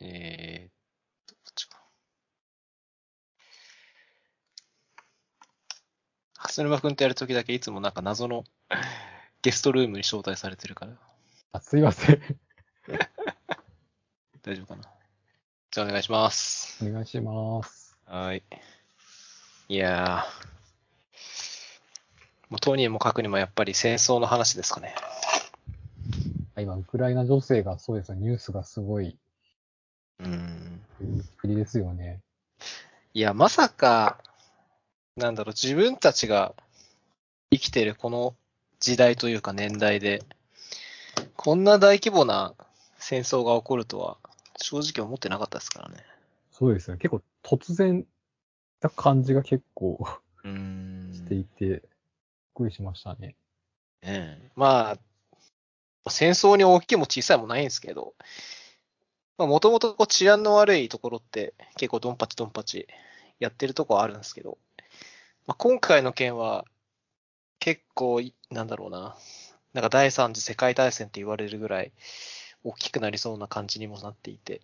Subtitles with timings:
[0.00, 1.78] えー、どっちか。
[6.34, 8.44] 蓮沼くんとやるときだけいつもなんか謎の
[9.42, 10.92] ゲストルームに招待されてるから、
[11.52, 12.20] あ、すいません。
[14.42, 14.82] 大丈夫かな？
[15.70, 16.84] じゃあお願いします。
[16.84, 17.96] お願いします。
[18.06, 18.42] はい。
[19.68, 20.48] いやー。
[22.48, 24.94] もう当人も書くにもやっぱり戦争の話ですかね。
[26.54, 28.14] あ今、ウクライナ情勢がそうですよ。
[28.14, 29.18] ニュースがすごい、
[30.20, 30.80] うん。
[31.36, 32.20] 国ですよね。
[33.14, 34.18] いや、まさか、
[35.16, 36.54] なんだろう、自分たちが
[37.50, 38.34] 生きてるこの
[38.80, 40.22] 時代というか年代で、
[41.36, 42.54] こんな大規模な
[42.98, 44.18] 戦争が起こるとは、
[44.56, 46.04] 正直思ってなかったですからね。
[46.50, 47.00] そうですよね。
[47.00, 48.04] 結構突然
[48.80, 49.98] な感じが結構。
[50.44, 51.80] していて、びっ
[52.54, 53.36] くりしましたね。
[54.02, 54.96] ねえま
[56.06, 58.14] あ、戦争に大きいも小さいもないんですけど、
[59.38, 62.88] まあ、もともと治安の悪いところって結構ドンパチドンパチ
[63.38, 64.58] やってるとこはあるんですけど、
[65.46, 66.64] まあ、今回の件は
[67.60, 69.16] 結構、なんだろうな、
[69.72, 71.92] なんか第三次世界大戦って言われるぐらい
[72.64, 74.60] 大きくなりそうな感じにもなっていて、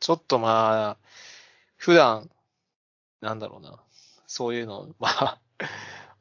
[0.00, 0.96] ちょっとまあ、
[1.76, 2.30] 普段、
[3.22, 3.80] なんだろうな、
[4.26, 5.40] そういうの、まあ、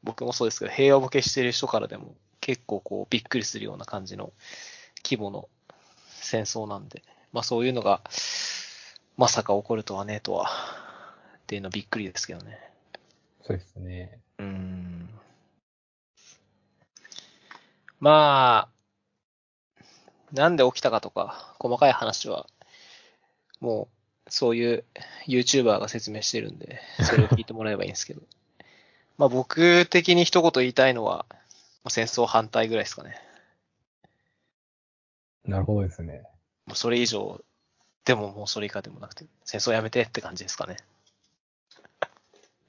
[0.03, 4.31] 僕もそうですけど、平和ボケしてる人からでも結構こうびっくりするような感じの
[5.03, 5.49] 規模の
[6.07, 8.01] 戦争なんで、まあそういうのが
[9.17, 10.49] まさか起こるとはねとは、
[11.39, 12.59] っていうのはびっくりですけどね。
[13.41, 14.19] そうですね。
[14.37, 15.09] うーん。
[17.99, 22.45] まあ、なんで起きたかとか、細かい話は、
[23.59, 23.87] も
[24.27, 24.83] う、そういう
[25.27, 28.21] YouTuber が説明してるんで、それを聞いてもらえばいいんですけど。
[29.17, 31.35] まあ僕的に一言言いたいのは、ま
[31.85, 33.19] あ戦争反対ぐらいですかね。
[35.45, 36.23] なるほどですね。
[36.67, 37.41] もうそれ以上、
[38.05, 40.77] でももうそれ以下でもなくて、戦争やめてって感じですかね。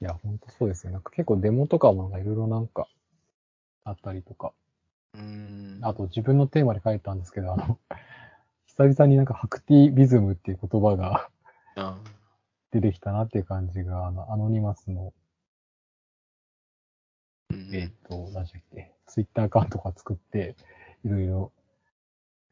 [0.00, 0.92] いや、ほんとそうですよ。
[0.92, 2.88] なんか結構デモとかもなんかいろいろなんか
[3.84, 4.52] あったりとか。
[5.14, 5.80] うーん。
[5.82, 7.78] あと自分のテーマで書いたんですけど、あの、
[8.66, 11.28] 久々になんかハクティビズムっていう言葉が
[11.76, 12.04] うん
[12.70, 15.12] 出てきたなっていう感じが、あの、アノニマスの、
[17.50, 20.54] うんえっ、と、何でしたっけ、ツイッターアカウントとか作って、
[21.04, 21.52] いろいろ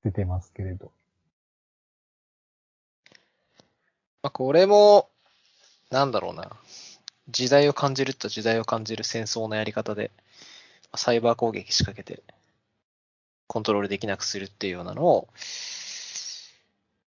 [0.04, 0.90] 出てますけれど。
[4.26, 5.08] まあ、これも、
[5.88, 6.50] なんだろうな。
[7.28, 10.10] 時代を感じると時代を感じる戦争のやり方で、
[10.96, 12.24] サイバー攻撃仕掛けて、
[13.46, 15.28] コントロールできなくするっていうようなのを、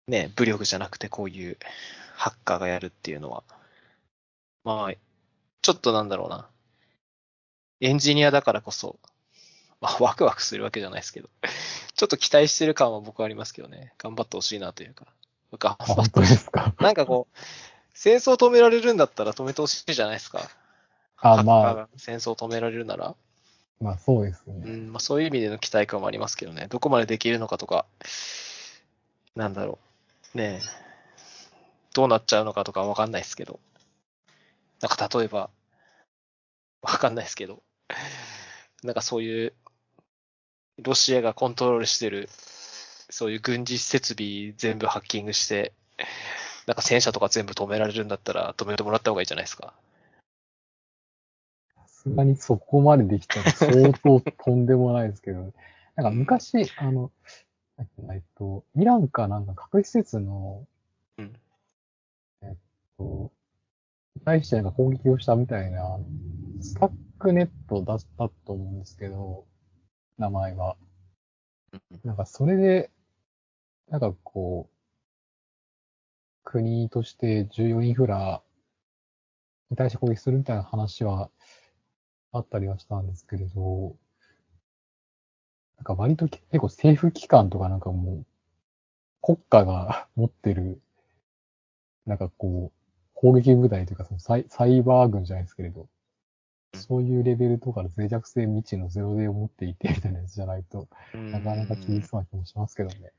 [0.09, 1.59] ね、武力じゃなくてこういう
[2.15, 3.43] ハッカーがやるっていうのは、
[4.65, 4.95] まあ、
[5.61, 6.49] ちょっとなんだろうな。
[7.83, 8.99] エンジニアだからこそ、
[9.83, 11.29] まあ、ワクワクするわけじゃないですけど、
[11.95, 13.93] ちょっと期待してる感は僕はありますけどね。
[13.99, 15.09] 頑張ってほしいなというか。
[15.59, 16.75] 頑あ、張本当ですか。
[16.81, 17.39] なんかこう、
[17.95, 20.49] 戦争止められるんだったら止めてほしいじゃないですか。
[21.19, 23.15] あ、まあ、が戦争を止められるなら。
[23.81, 24.67] まあそうですうね。
[24.67, 26.67] ん、まあそういう意味での期待感もありますけどね。
[26.69, 27.87] どこまでできるのかとか、
[29.35, 29.79] なんだろ
[30.35, 30.39] う。
[30.39, 30.83] ねえ。
[31.95, 33.61] どうなっちゃうのかとかわかんないですけど。
[34.81, 35.51] なんか例えば、
[36.81, 37.63] わかんないですけど。
[38.83, 39.55] なんかそういう、
[40.79, 42.29] ロシアがコントロールしてる、
[43.13, 45.75] そういう軍事設備全部ハッキングして、
[46.67, 49.75] なんか戦車とか全部止められるんだったら止めてもらった方がいいじゃないですか。
[51.77, 55.53] さすがにそこまでできたら相当とんでもないですけど、
[55.95, 57.13] なんか昔、あの、
[57.79, 60.67] えっと、イランかなんか核施設の、
[61.19, 61.37] うん
[62.41, 62.57] えっ
[62.97, 63.31] と、
[64.17, 65.99] に対してなんか攻撃をしたみたいな、
[66.63, 69.45] スタックネットだったと思うんですけど、
[70.17, 70.79] 名前は。
[72.05, 72.91] なんかそれで、
[73.89, 74.73] なんかこう、
[76.45, 78.43] 国として重要インフラ
[79.71, 81.31] に対して攻撃するみたいな話は
[82.33, 83.97] あったりはしたんですけれど、
[85.77, 88.27] なんか割と結構政府機関とかなんかもう、
[89.21, 90.81] 国家が持ってる、
[92.07, 92.79] なんかこう、
[93.15, 95.89] 攻撃部隊というかそのサイサイバー軍じゃないですけれど、
[96.75, 103.13] そういうレベルとかの脆弱性未知のゼロデーを持っていてみたいなやつじゃないと、なかなか厳しそうな気もしますけどね。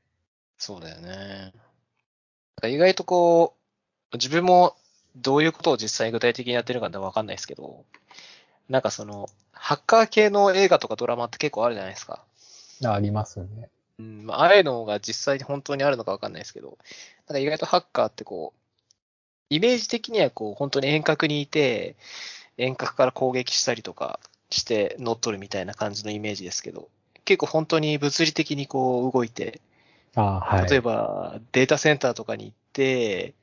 [0.58, 1.52] そうだよね。
[2.64, 3.54] 意外とこ
[4.12, 4.76] う、自分も
[5.16, 7.84] どういうことを実際具体的にやってるかってわかんないですけど、
[8.68, 12.24] なんかその、ハッカー系の映画とかドラマって結構あるじゃないですか。
[12.84, 13.68] あありますよね。
[13.98, 16.78] うん、まあ、ああいうのが実際に本当にあるのかわかんないですけど、
[17.28, 18.60] なんか意外とハッカーってこう、
[19.50, 21.96] イメージ的にはこう、本当に遠隔にいて、
[22.56, 24.20] 遠隔から攻撃したりとか
[24.50, 26.88] して乗っ取るみたいな感じのイメージですけど、
[27.24, 29.60] 結構本当に物理的にこう動いて、
[30.14, 30.70] ああ、はい。
[30.70, 33.34] 例えばデータセンターとかに行っって、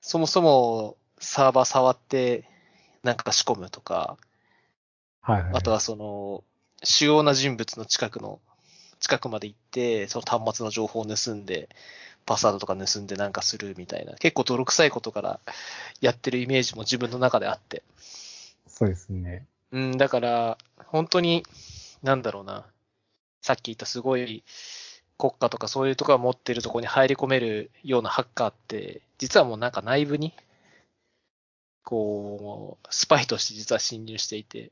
[0.00, 2.44] そもそもサーバー触って
[3.02, 4.16] なんか仕込むとか、
[5.20, 5.52] はいはい。
[5.56, 6.42] あとはその、
[6.82, 8.40] 主要な人物の近くの、
[9.00, 11.68] 近くまで行って、その端末の情報を盗んで、
[12.24, 15.40] パスワードとか盗んでなんかするみたいな、結構泥臭いことから
[16.00, 17.82] やってるイメージも自分の中であって。
[18.66, 19.46] そうですね。
[19.72, 21.44] うん、だから、本当に、
[22.02, 22.64] なんだろうな。
[23.42, 24.42] さっき言ったすごい
[25.18, 30.32] 国家とかそういうとこが持ってるところに入り込めるようなハッカーって、実はもうなんか内部に、
[31.82, 34.70] こう、スパイとして実は侵入していて、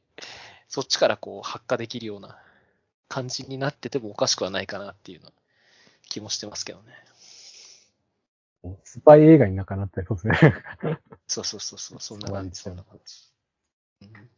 [0.69, 2.38] そっちからこう発火できるような
[3.08, 5.32] 感じになっててもおかしくはないかなっていうのは
[6.08, 6.93] 気もしてますけどね。
[8.84, 10.54] スパイ映画になんかなったりそうですね。
[11.26, 13.32] そうそうそうそう、そんな感じ、そんな感じ。
[14.02, 14.31] うん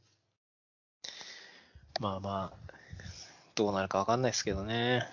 [2.00, 2.72] まあまあ、
[3.56, 5.08] どうなるかわかんないですけどね。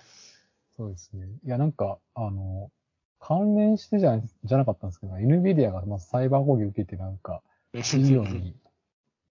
[0.76, 1.26] そうですね。
[1.44, 2.70] いや、なんか、あの、
[3.18, 7.42] 関連してじゃ、じゃなかったんですけど、NVIDIA がまあサイバー攻撃受けてなんか、
[7.72, 8.54] 企業に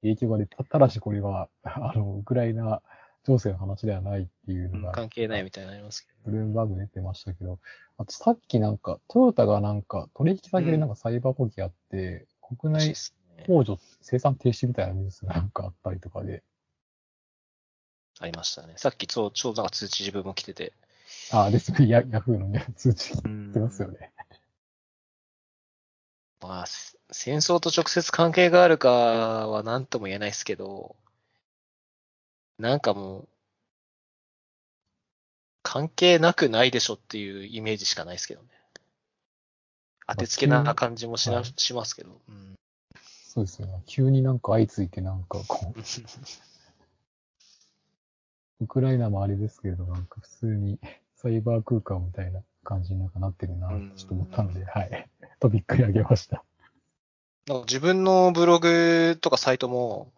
[0.01, 0.63] 影響が出た。
[0.63, 2.81] ただしこれは、あの、ウクライナ
[3.25, 6.31] 情勢の話ではないっていうのが、関係ないみたいになりますけど。
[6.31, 7.59] ブルームバーグ出てましたけど、
[7.97, 16.43] あとさっきなんか、トヨタがなんか、取引先でなんかサイバー攻撃あって、国内らしいですね工場生産停止みたいなニュースがなんかあったりとかで、
[18.19, 18.73] ありましたね。
[18.77, 20.73] さっきちょうちょうどなんか通知自分も来てて。
[21.31, 24.11] あ、ですね、ヤヤフーのね、通知来ますよね。
[26.41, 30.95] まあ、せ戦争と直接関係があるかは何とも言えないですけど、
[32.57, 33.27] なんかもう、
[35.63, 38.47] 関係なくないでしょっていうイメージしかないですけどね。
[40.07, 42.21] 当てつけな感じもしな、はいしますけど。
[42.29, 42.55] うん
[43.35, 43.83] そうですよね。
[43.85, 45.79] 急になんか相次いでなんかこう、
[48.63, 50.79] ウクライナもあれですけれど、なんか普通に
[51.25, 55.09] サイバー空間みたいな感じになんかなってるな、うんちょっと思ったので、はい。
[55.39, 56.43] とびっくりあげました。
[57.47, 60.11] なんか自分のブログとかサイトも、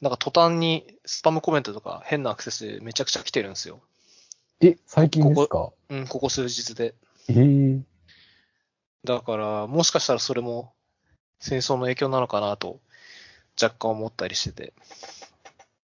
[0.00, 3.82] なんか途端にスパムコメントとか変なアクセスめちゃくちゃ来てるんですよ。
[4.62, 5.70] え、最近ですか？
[5.90, 6.94] うん、ここ数日で。
[7.28, 7.80] ええ
[9.04, 10.72] だから、もしかしたらそれも
[11.40, 12.80] 戦争の影響なのかなと
[13.62, 14.72] 若干思ったりしてて。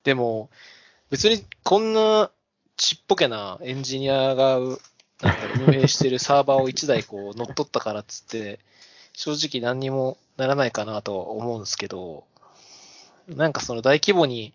[0.05, 0.49] でも、
[1.11, 2.31] 別にこんな
[2.81, 4.79] ちっぽけなエンジニアがなんだ
[5.55, 8.59] ろう運営してるサーバーを1台こう乗っ取ったからっつって、
[9.13, 12.25] 正直何にもならないかなとは思うんですけど、
[13.29, 14.55] なんかその大規模に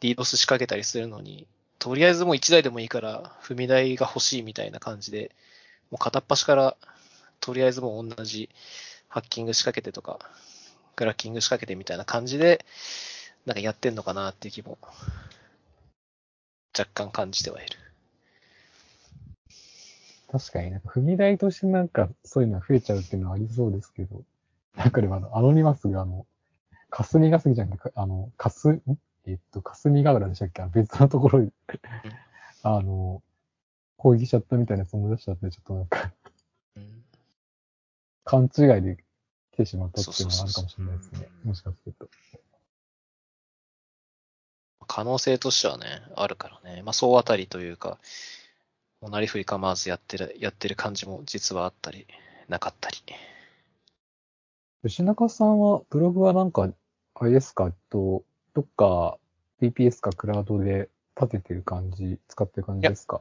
[0.00, 1.48] DDoS 仕掛けたりするのに、
[1.80, 5.32] とりあえずもう1台でもいいから踏み台が欲しいみたいな感じで、
[5.90, 6.76] もう片っ端から
[7.40, 8.50] とりあえずもう同じ
[9.08, 10.20] ハッキング仕掛けてとか、
[10.94, 12.64] クラッキング仕掛けてみたいな感じで、
[13.46, 14.78] なんかやってんのかなっていう気も、
[16.78, 17.76] 若干感じてはいる。
[20.30, 24.22] 確かになんか踏み台としてなんかそういうのが増えちゃうっていうのはありそうですけど、
[24.76, 26.26] なんかでもあの、アノニマスがあの、
[26.90, 28.82] 霞が関じゃなくて、あの、かす、ん？
[29.26, 30.62] えっと、霞ヶ浦でしたっけ？
[30.72, 31.52] 別のところに、
[32.62, 33.22] あの、
[33.96, 36.12] 攻撃しちゃったみたいなやつ思い出しちゃって、ちょっとなんか、
[36.76, 37.04] うん。
[38.24, 38.98] 勘違いで
[39.52, 41.28] 来てしまったっていうのはあるかもしれないですね。
[41.44, 42.08] もしかすると。
[44.88, 46.82] 可能性としてはね、あるからね。
[46.82, 47.98] まあ、総当たりというか、
[49.00, 52.06] もうなりふり構わずやってる、やってる感じも実はあったり、
[52.48, 52.96] なかったり。
[54.84, 56.68] 吉中さんは、ブログはなんか、
[57.14, 58.22] あれですか、えっと、
[58.54, 59.18] どっか
[59.60, 60.88] VPS かクラウドで
[61.20, 63.20] 立ててる感じ、使ってる感じですか？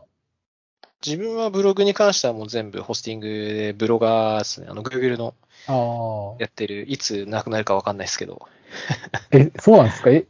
[1.06, 4.68] 自分はブログに関してはもう全部ホスティングでブロガーですね。
[4.70, 5.36] あの、Google の
[5.68, 6.42] ああ。
[6.42, 8.48] やってる、いつなくなるかわかんないですけど、
[9.32, 10.10] え、そうなんですか？
[10.12, 10.26] え、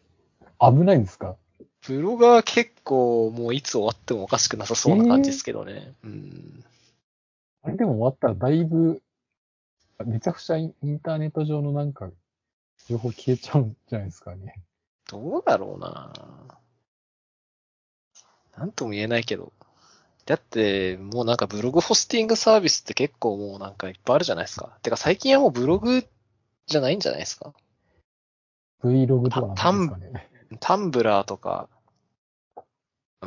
[0.60, 1.36] 危ないんですか？
[1.88, 5.94] ブロガー結構もういつ終わってもおかしくなさそうな感じですけどね。
[6.04, 6.64] うん。
[7.64, 9.02] あれでも終わったらだいぶ、
[10.06, 12.10] めちゃくちゃインインターネット上のなんか、
[12.90, 14.56] 情報消えちゃうんじゃないですかね。
[15.10, 16.12] どうだろうな
[18.58, 19.54] なんとも言えないけど。
[20.26, 24.78] だって、もうなんかブログホスティングサービスって結構もうなんかいっぱいあるじゃないですか。
[24.82, 26.06] てか最近はもうブログ
[26.66, 27.54] じゃないんじゃないですか。
[28.84, 30.30] Vlog とかなんですかね。
[30.60, 31.70] タンブラーとか、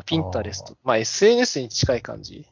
[0.06, 2.46] ピンタレスト、まあ SNS に近い感じ。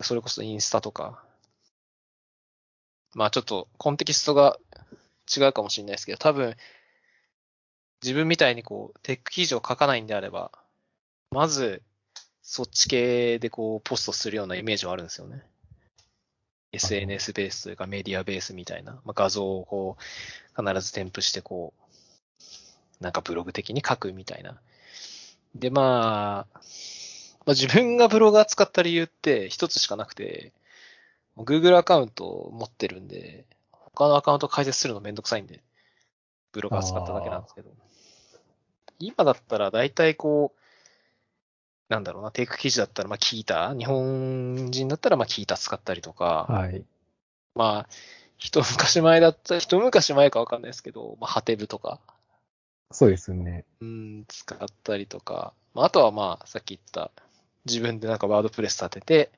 [0.00, 1.22] それこそインスタとか。
[3.14, 4.58] まあちょっとコンテキストが
[5.34, 6.56] 違うかもしれないですけど、多分、
[8.02, 10.52] 自分みたいにこう、テック記事を書かないんであれば、
[11.30, 11.82] まず、
[12.42, 15.42] そっち系でこう、ポストするようなイメージはあるんですよね。
[16.72, 21.83] SNS ベースというかメディアベースみたいな、まあ、画像をこう、必ず添付してこう、
[23.04, 24.58] なんかブログ的に書くみたいな。
[25.54, 26.58] で、まあ、
[27.46, 30.52] まあ、自分がブロガー使った理由って一つしかなくて、
[31.36, 35.62] Google アカウントを持ってるんで、他のアカウント開設するのめんどくさいんで、
[36.52, 37.70] ブロガー使っただけなんですけど。
[38.98, 40.60] 今だったら大体こう、
[41.92, 46.82] なんだろうな、テイク記事だったら、まあ、キータ、日本人だったら、まあ、キータ使ったりとか、はい。
[47.54, 47.88] まあ、
[48.38, 52.00] 一昔前だったら、一昔前かわかんないですけど、まあ、ハテブとか、
[52.90, 53.64] そうですね。
[53.80, 57.10] うん、使ったりとか、まあ、あとはまあ、さっき言った、
[57.64, 59.30] 自分でなんかワードプレス立てて、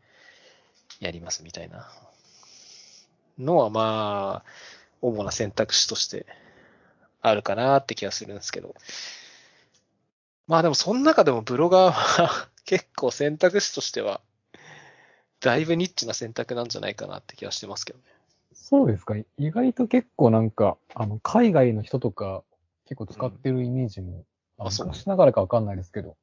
[1.00, 1.90] やりますみたいな
[3.38, 4.50] のはまあ、
[5.02, 6.26] 主な選択肢として
[7.20, 8.74] あるかなって気がするんですけど。
[10.46, 14.20] まあでもその中でもブロガーは 結構選択肢としては、
[15.40, 18.04] だいぶニッチな選択なんじゃないかなって気がしてますけどね。
[18.52, 19.16] そうですか。
[19.36, 22.42] 意外と結構なんか、あの、海外の人とか
[22.86, 24.24] 結構使ってるイメージも、
[24.58, 26.16] ああそう昔ながらかわかんないですけど、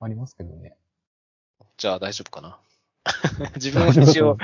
[0.00, 0.76] ありますけどね。
[1.76, 2.58] じゃあ大丈夫かな。
[3.56, 4.36] 自分は一応、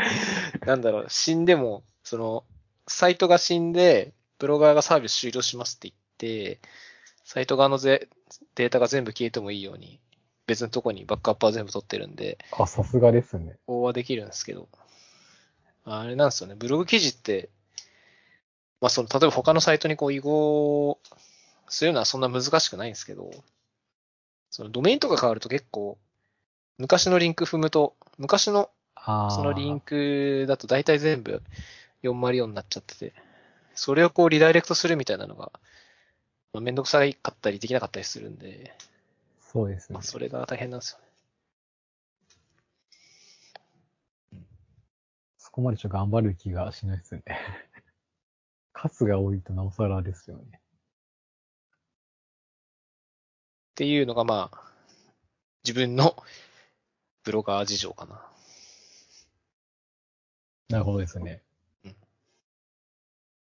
[0.67, 2.45] なんだろう、死んでも、その、
[2.87, 6.61] サイトが死んで、ブロガーがサービス終了しますって言って、
[7.25, 8.09] サイト側のぜ
[8.55, 10.01] データが全部消えてもいいように、
[10.47, 13.59] 別のとこにバックアップは全部取ってるんで、あ、さすがですね。
[13.67, 14.69] 応はできるんですけど、
[15.85, 17.49] あれなんですよね、ブログ記事って、
[18.85, 21.01] まあその、例えば他のサイトにこう移行
[21.71, 23.31] するのはそんな難しくないんですけど、
[24.51, 25.97] そのドメインとか変わると結構、
[26.77, 28.69] 昔のリンク踏むと、昔の。
[29.31, 31.43] そのリンクだと大体全部
[32.03, 33.15] 404になっちゃってて、
[33.75, 35.51] それをこうリダイレクトするみたいなのが、
[36.53, 38.77] まあめんどくさかったりできなかったりするんで、
[39.41, 40.03] そうですねまあ、。
[40.03, 40.99] それが大変なんですよ
[44.35, 44.41] ね。
[45.39, 47.25] そこまでちょっと頑張る気がしないですね。
[48.89, 50.45] 数が多いとなおさらですよね。
[50.53, 50.59] っ
[53.77, 54.61] ていうのがまあ、
[55.65, 56.17] 自分の
[57.25, 58.21] ブロガー事情かな。
[60.69, 61.43] なるほどですね。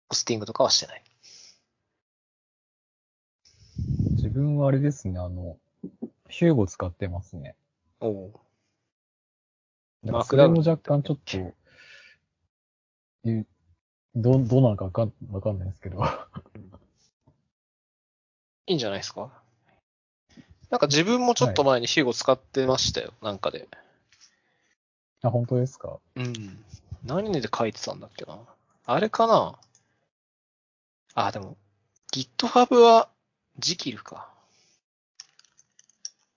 [0.10, 1.04] ポスティングとかはしてない。
[4.12, 5.58] 自分はあれですね、あの、
[6.30, 7.56] ヒューゴ使ってますね。
[8.00, 8.42] おお
[10.04, 11.38] マークダウンそれも若干ちょっと、
[13.30, 13.46] え
[14.16, 16.04] どう、どうなのかわかんわかんないですけど。
[18.68, 19.32] いいんじゃないですか？
[20.70, 23.68] なんか自分もちょっと前にヒューゴ使ってましたよ、なんかで。
[25.24, 26.00] あ、本当ですか？
[26.16, 26.64] うん。
[27.04, 28.40] 何で書いてたんだっけな？
[28.86, 29.60] あれかな？
[31.14, 31.58] あ、でも、
[32.14, 33.10] GitHub は
[33.60, 34.30] ジキルか。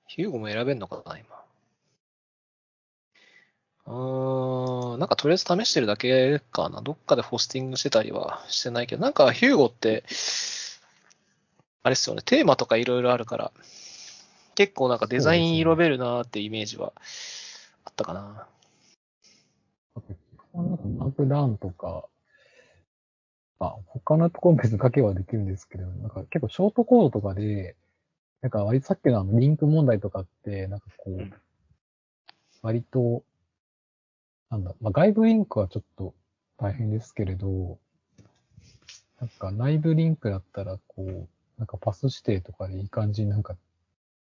[0.07, 1.44] ヒューゴも選べんのかな、今？
[3.87, 6.81] うーん、なんかとりあえず試してるだけかな。
[6.81, 10.05] どっかでホスティングしてたりはしてないけど、なんかヒューゴって、
[11.83, 13.53] あれっすよね、テーマとかいろいろあるから、
[14.55, 16.93] 結構なんかデザイン色べるなーってイメージは
[17.85, 18.47] あったかな。
[19.97, 20.15] あと、
[20.55, 22.07] なんかマークダウンとか、
[23.61, 27.77] あ、他のところ別に書けばできるんですけど、なんか結構ショートコードとかで、
[28.41, 31.31] なんか割とさっきのあのリンク問題とかって、なんかこう、
[32.63, 33.23] 割と、
[34.51, 36.15] なんだ、まあ外部リンクはちょっと
[36.57, 37.79] 大変ですけれど、
[39.21, 43.57] なんか内部リンクだったらこう、なんかパス指定とかでいい感じになんか、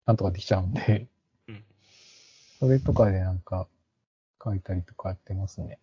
[0.06, 1.06] なんとかできちゃうんで、
[1.48, 1.64] うん
[2.58, 3.68] それとかでなんか
[4.42, 5.78] 書いたりとかやってますね。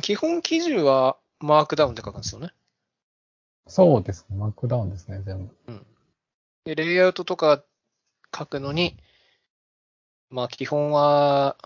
[0.00, 2.52] 基本記事はマークダウンで書くんですよね。
[3.66, 4.36] そうですね。
[4.36, 5.86] マークダウンですね、全部。
[6.64, 7.62] で、レイアウトとか
[8.36, 8.96] 書くのに、
[10.30, 11.58] まあ基本は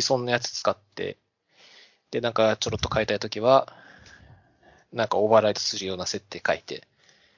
[0.00, 1.18] 既存のやつ使って、
[2.10, 3.72] で、なんかちょろっと変えたいときは、
[4.92, 6.86] なんかオーバーライトするような設定書いて、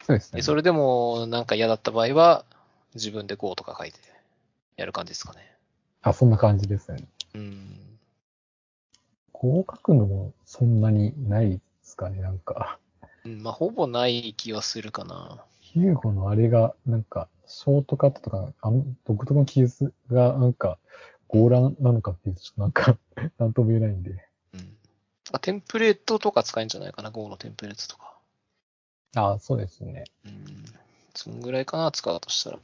[0.06, 0.38] そうですね。
[0.38, 2.44] で、それでもなんか嫌だった場合は、
[2.94, 3.98] 自分で Go とか書いて
[4.76, 5.56] やる感じですかね。
[6.02, 7.04] あ、そんな感じですね。
[7.34, 7.76] うん。
[9.32, 12.78] こう書くのもそんなにないですかね、なんか。
[13.24, 15.44] うんまあ、ほぼない気はするかな。
[15.60, 20.78] ヒューゴのあれが、なんか、ショートカットとか、あの、独特の記述が、なんか、
[21.32, 22.98] 強乱なのかっていうと、ちょっとなんか、
[23.38, 24.10] なんとも言えないんで。
[24.54, 24.76] うん。
[25.32, 28.18] あテンプレートとか使えるんじゃないかな、Go のテンプレートとか。
[29.16, 30.04] あそうですね。
[30.24, 30.64] うん。
[31.14, 32.58] そんぐらいかな、使うとしたら。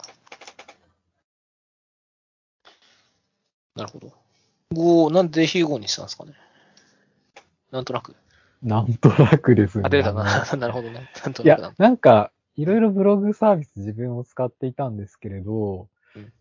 [3.74, 4.12] なるほど。
[4.72, 6.32] Go、なんでヒューゴにしたんですかね？
[7.70, 8.16] なんとなく。
[8.62, 9.84] なんとなくですね。
[9.86, 10.24] あ、出たな。
[10.56, 11.10] なるほどね。
[11.24, 16.32] なんといやなくな、なんか、いろいろブログサービス自分を使っていたんですけれど、うん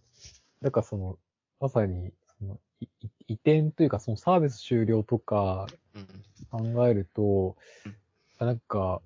[0.62, 1.20] なんかその、
[1.60, 6.74] まさに、その、いい移転というか、そのサービス終了とかうん。
[6.74, 7.96] 考えるとうん、
[8.40, 9.02] あなんか、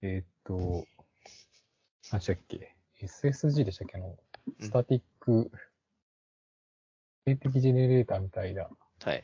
[0.00, 0.84] えーっと、
[2.10, 3.96] 何でしたっけ ?SSG でしたっけ？
[3.98, 4.16] あの、うん
[4.60, 5.50] スタティック、
[7.24, 8.68] 静的ジェネレーターみたいな、
[9.04, 9.22] はい。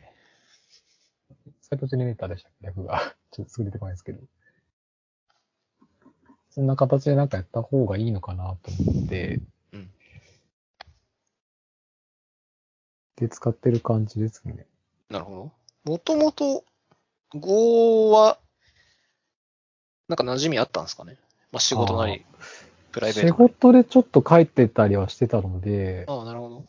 [1.60, 2.66] サイトジェネレーターでしたっけ？
[2.66, 3.16] 略が。
[3.32, 4.20] ちょっとすぐ出てこないですけど。
[6.50, 9.40] そんな形でなんかやった方がいいのかなと思って、
[9.72, 9.90] うん。
[13.20, 14.66] で、使ってる感じですね。
[15.10, 15.52] なるほ
[15.84, 15.92] ど。
[15.92, 16.64] もともと、
[17.34, 18.38] Go は、
[20.08, 21.16] なんか馴染みあったんですかね？
[21.52, 22.24] まあ仕事なり、
[22.92, 23.54] プライベー仕トなり。
[23.54, 26.60] 事でちょっと書いてたりはしてたので、ああ、なるほど。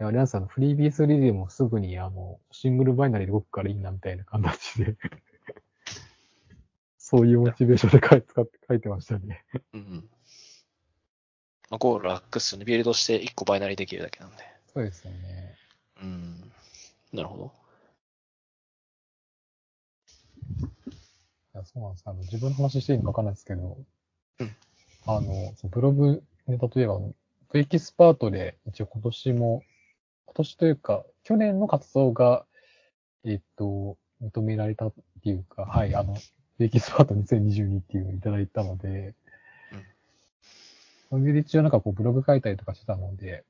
[0.00, 4.96] いやあれなんですよフリービースリでもすぐにあの、シングルバイナリーで動くからいいなみたいな形で、
[6.98, 9.44] そういうモチベーションで書い使って書いてましたね。
[9.74, 10.10] うんうん。
[11.70, 12.64] まあ、Go 楽っすよね。
[12.64, 14.57] ビルドして1個バイナリーできるだけなんで。
[14.78, 15.56] そうですよね。
[16.00, 16.52] うん。
[17.12, 17.52] なるほど。
[20.86, 20.90] い
[21.58, 22.04] やそうなんです。
[22.06, 23.76] あの、自分の話していいのかわかんないですけど、
[24.38, 24.56] うん
[25.04, 27.12] あの、ブログネタといえば、あの
[27.54, 29.64] エキスパートで一応今年も、
[30.26, 32.46] 今年というか、去年の活動が、
[33.24, 34.92] えっと、認められたっ
[35.24, 36.16] ていうか、はい、あの、
[36.60, 39.16] エキスパート2022っていうのをいただいたので、
[41.10, 43.44] それで一応なんかこうブログ書いたりとかしてたので、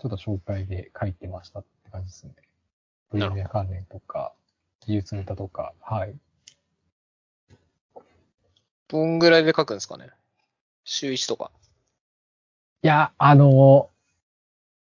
[0.00, 2.34] ちょっと紹介で書いてましたって感じですね。
[3.12, 4.32] なるほど VMware 関連とか、
[4.86, 6.14] 技術ネタとか、はい。
[8.88, 10.10] どんぐらいで書くんですかね？
[10.84, 11.50] 週1とか。
[12.82, 13.90] いや、あの、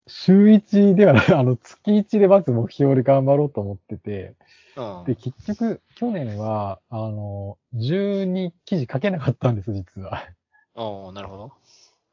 [0.06, 4.34] 週1ではない、 あの、月1でまず目標で頑張ろうと思ってて、
[4.76, 5.04] うん。
[5.06, 10.28] で、結局、去年は、あの、12記事書けなかったんです、実は。
[10.74, 11.52] ああ、なるほど。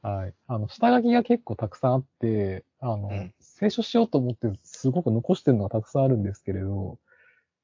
[0.03, 0.33] はい。
[0.47, 6.99] あの、下書きが結構たくさんあって、あの、うん清書しようと思って、すごく残してるのがたくさんあるんですけれど、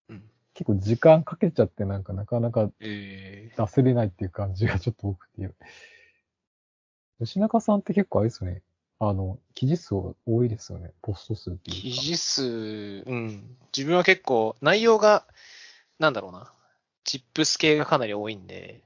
[0.08, 0.24] うん。
[0.54, 5.54] 結構時間かけちゃって、なんかなかなかえ出せれないっていう感じがちょっと多くて。
[7.20, 8.62] 吉中さんって結構あれですよね。
[9.00, 10.16] あの、記事数多
[10.46, 10.92] いですよね。
[11.02, 11.82] ポスト数ってー、いうか。
[11.82, 13.58] 記事数、うん。
[13.76, 15.26] 自分は結構、内容が、
[15.98, 16.54] なんだろうな。
[17.04, 18.84] チップス系がかなり多いんで、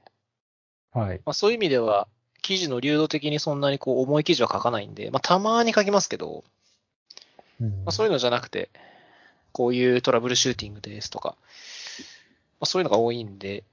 [0.92, 1.20] はい。
[1.24, 2.08] まあそういう意味では、
[2.44, 6.44] 記事の流動的にそんなにこう重い記事は書かないんで、まあたまに書きますけど、
[7.58, 8.68] うんまあそういうのじゃなくて、
[9.52, 11.36] こういうトラブルシューティングですとか、
[12.60, 13.64] まあそういうのが多いんで、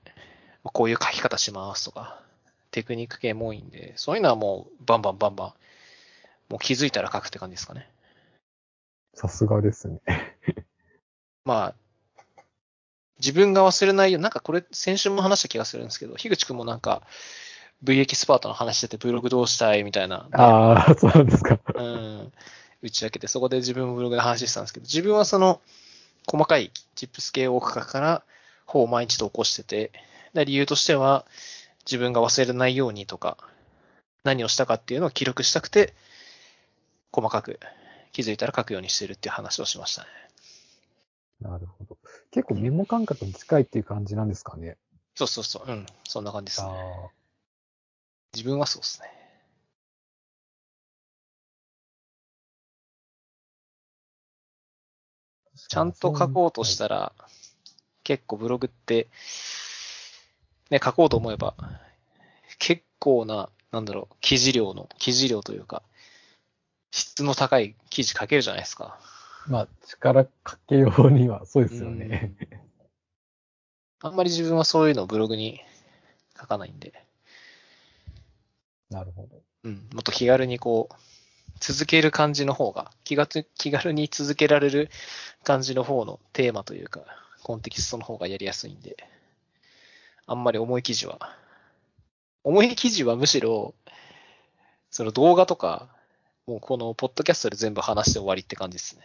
[0.63, 2.21] まあこういう書き方しますとか、
[2.71, 5.47] テクニック系も多いんで、そういうのはもうバンバンバンバン、
[6.49, 7.89] もう気づいたら書くって感じですかね。
[9.15, 9.99] さすがですね。
[11.43, 12.43] まあ、
[13.19, 17.01] 自分が忘れないよう、なんかこれ先週も話した気がするんですけど、樋口くんもなんか
[17.83, 21.59] V エキスパートの話しててブログどうしたいみたいな、ああ、 そうなんですか。
[21.73, 22.31] うん、
[22.81, 25.61] 打ち明けて、そこで自分もブログで話してたんですけど、自分はその
[26.27, 28.23] 細かいチップス系を書くから、
[28.65, 29.91] 方を毎日投稿してて、
[30.33, 31.25] で理由としては
[31.85, 33.37] 自分が忘れないようにとか、
[34.23, 35.93] 何をしたかっていうのを記録したくて、
[37.11, 37.59] 細かく
[38.11, 40.07] 気づいたら書くようにしてるっていう話をしましたね。
[41.41, 41.97] なるほど。
[42.29, 44.77] 結構メモ感覚に近いっていう感じなんですかね。
[45.15, 45.71] そうそうそう。
[45.71, 45.85] うん。
[46.07, 47.11] そんな感じですあね。
[48.33, 48.37] あ。
[48.37, 49.07] 自分はそうですね。
[55.69, 57.13] ちゃんと書こうとしたら、
[58.03, 59.07] 結構ブログって、
[60.69, 61.55] ね、書こうと思えば、
[62.57, 65.83] 結構な、なんだろう、記事量の、記事量というか、
[66.91, 68.99] 質の高い記事書けるじゃないですか。
[69.47, 72.35] まあ、力かけようには、そうですよね。
[72.51, 72.61] うん
[74.03, 75.61] あんまり自分はそういうのをブログに
[76.39, 77.05] 書かないんで、
[78.91, 79.41] なるほど。
[79.63, 80.95] うん、もっと気軽にこう、
[81.59, 84.89] 続ける感じの方が、気がつ気軽に続けられる
[85.43, 87.01] 感じの方のテーマというか、
[87.43, 88.97] コンテキストの方がやりやすいんで、
[90.27, 91.35] あんまり重い記事は、
[92.43, 93.73] 重い記事はむしろ、
[94.89, 95.87] その動画とか、
[96.47, 99.03] もうこのポッドキャストで全部話して終わりって感じですね。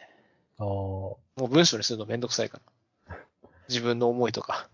[0.59, 0.65] ああ。
[0.65, 2.61] もう文章にするのめんどくさいか
[3.09, 3.17] ら。
[3.69, 4.69] 自分の思いとか。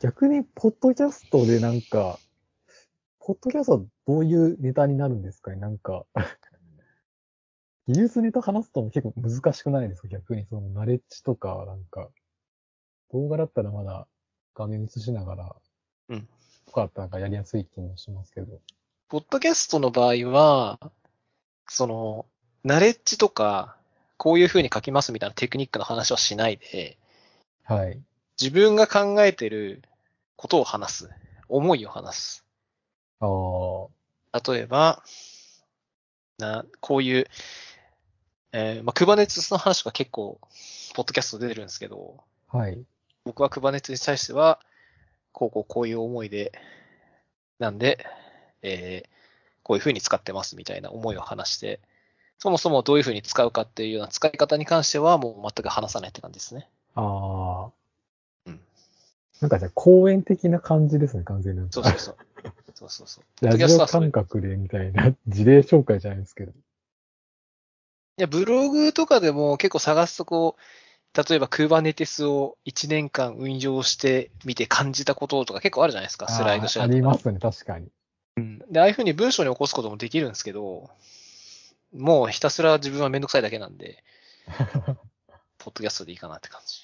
[0.00, 2.18] 逆に、ポッドキャストでなんか、
[3.26, 5.56] ポッドキャストはどういうネタになるんですかね？
[5.56, 6.06] なんか、
[7.88, 10.06] 技術ネタ話すと結構難しくないですか？
[10.06, 12.08] 逆に、そのナレッジとか、なんか、
[13.12, 14.06] 動画だったらまだ
[14.54, 15.56] 画面映しながら、
[16.10, 16.28] うん。
[16.66, 18.60] とかだったらなんかやりやすい気もしますけど。
[19.08, 20.78] ポッドキャストの場合は、
[21.66, 22.26] その、
[22.62, 23.76] ナレッジとか、
[24.18, 26.96] こういう風に書きますみたいなテクニックの話はしないで、
[27.64, 28.00] はい。
[28.40, 29.82] 自分が考えてる
[30.36, 31.10] ことを話す。
[31.48, 32.45] 思いを話す。
[33.20, 33.86] あ
[34.32, 35.02] あ、例えば、
[36.38, 37.26] な、こういう、
[38.52, 40.38] えーまあ、クバネツの話とか結構、
[40.94, 42.78] ポッドキャスト出てるんですけど、はい。
[43.24, 44.60] 僕はクバネツに対しては、
[45.32, 46.52] こうこうこういう思いで、
[47.58, 48.04] なんで、
[48.62, 49.16] えー
[49.66, 51.80] こういう風に使ってますみたいな思いを話して、
[52.38, 56.68] そもそもどういうふうに使うかっていうような使い方に関してはもう全く話さないって感じですね。
[56.94, 57.70] ああ。
[58.46, 58.60] うん。
[59.40, 61.66] なんかじゃあ公演的な感じですね、完全に。
[61.72, 62.16] そうそうそう。
[62.74, 63.44] そうそうそう。
[63.44, 66.52] ラジオ感覚でみたいな事例紹介じゃないですけど。
[66.52, 66.54] い
[68.18, 70.60] や、ブログとかでも結構探すとこう、
[71.28, 76.86] 例えば Kubernetes を1年間運用してみて感じたこととか結構あるじゃないですか、スライドしあーあ。
[76.86, 77.88] りますね、確かに。
[78.36, 78.58] うん。
[78.70, 80.90] で、ああいうふうに文章に起こすこともできるんですけど、
[81.94, 84.02] もうひたすら自分はめんどくさいだけなんで、
[85.58, 86.82] ポッドキャストでいいかなって感じ。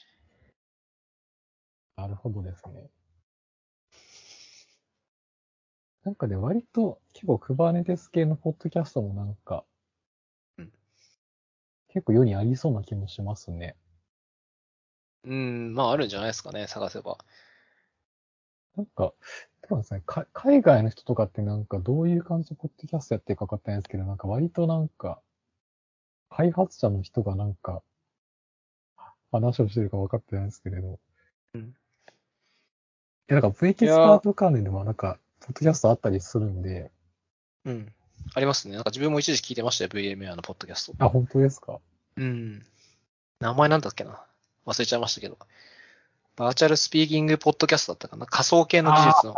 [1.97, 2.89] なるほどですね。
[6.05, 9.65] なんかね、割と結構 Kubernetes 系のポッドキャストもなんか、
[10.59, 10.73] うん
[11.89, 13.77] 結構世にありそうな気もしますね。
[15.25, 17.19] うん、まああるんじゃないですかね、探せば。
[18.77, 19.13] なんか、
[19.69, 25.21] どうですかね、か海外の人とかってなんかどういう感じでポッドキャストやってるか分かってないんですけど、なんか割となんか、
[26.31, 27.83] 開発者の人がなんか、
[29.31, 30.99] 話をしてるか分かってないんですけれど。
[31.55, 31.77] うん
[33.31, 36.91] いや、なんか V キスパート関連でもなんか、ポッドキャストあったりするんで、
[37.65, 37.93] うん。
[38.35, 38.75] ありますね。
[38.75, 41.05] なんか自分も一時聞いてましたよ、VMA のポッドキャスト。
[41.05, 41.81] あ、本当ですか？
[42.17, 42.65] うん。
[43.41, 44.23] 名前なんだっけな？
[44.67, 45.39] 忘れちゃいましたけど。
[46.37, 48.27] バーチャルスピーキングポッドキャストだったかな？
[48.27, 49.35] 仮想系の技術の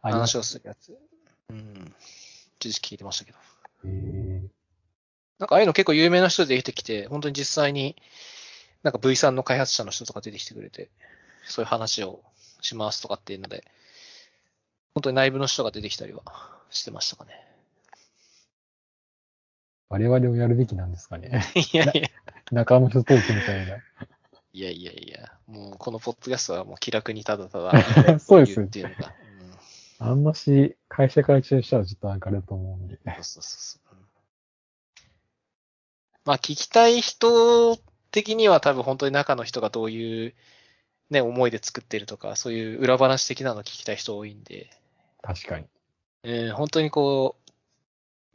[0.00, 0.96] 話をするやつ。
[1.50, 1.94] うん。
[2.60, 3.38] 一時期聞いてましたけど。
[3.84, 4.48] へー
[5.38, 7.94] なんかああいうの結構有名な人で出てきて、本当に実際に、
[8.82, 10.90] なんか V さんの開発者の人とか出てきてくれて、
[11.44, 12.22] そういう話を
[12.60, 13.64] しますとかっていうので、
[14.98, 16.24] 本当に内部の人が出てきたりは
[16.70, 17.30] してましたかね。
[19.88, 21.40] 我々もやるべきなんですかね。
[21.72, 22.08] いやいや、
[22.50, 23.64] 中の人トークみたい
[24.54, 28.18] いやいやいや、もうこのポッドキャストはもう気楽にただただな。
[28.18, 29.14] そうですっていうのが。
[29.22, 29.28] うん
[30.00, 32.98] あんまし、会社から中したらちょっとなんかあれだと思うんで。
[33.04, 33.96] そうそうそう
[36.24, 37.76] まあ聞きたい人
[38.10, 40.34] 的には多分本当に中の人がどういう
[41.10, 44.70] ね、思いで作ってるとか、そういう裏話的なの聞きたい人多いんで、
[45.34, 45.66] 確かに。
[46.22, 47.50] えー本当にこう、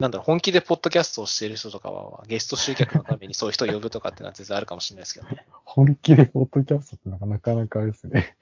[0.02, 5.44] なんだろう、本気でポッドキャストをしている人とかは、ゲスト集客のためにそういう人を呼ぶとかってのは全然あるかもしれないですけどね。
[5.64, 8.36] 本気でポッドキャストってなかなかあれですね。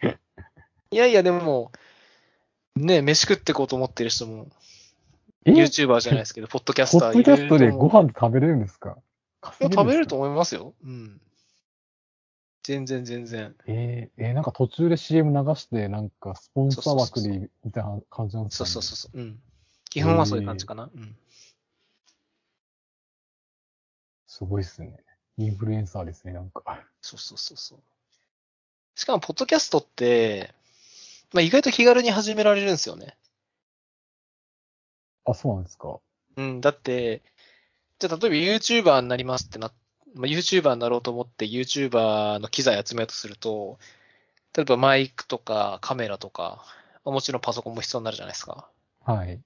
[0.91, 1.73] いやいや、でも、
[2.77, 4.49] ね、飯食ってこうと思ってる人も、
[5.45, 8.97] え？YouTuber じゃないですけど、ポッドキャスポターッドキャストでご飯飯食べれるんですか？
[9.61, 10.73] 食べれると思思いますよ。
[10.85, 11.21] うん。
[12.63, 13.55] 全然全然。
[13.67, 19.21] えー、えーなんか途中で CM 流して、なんかスポンサー枠でみたいな感じなんですそうか、ね、そうそうそう。
[19.21, 19.41] うん。
[19.91, 20.91] 基本はそういう感じかな。
[20.95, 21.17] うん。
[24.27, 24.97] すごいっすね。
[25.39, 26.63] インフルエンサーですね、なんか。
[27.01, 27.79] そうそうそうそう。
[28.95, 30.55] しかも、ポッドキャストって、
[31.33, 33.17] まあ、意外と気軽に始められるんですよね。
[35.25, 35.99] あ、そうなんですか。
[36.37, 36.61] うん。
[36.61, 37.23] だって、
[37.99, 39.71] じゃあ、例えば YouTuber になりますってな、
[40.15, 43.79] まあ、YouTuber になろうと思って YouTuber の機材集めようとすると、
[44.57, 46.65] 例えばマイクとかカメラとか、
[47.05, 48.69] まあもちろんパソコンも必要になるじゃないですか。
[49.05, 49.41] はい。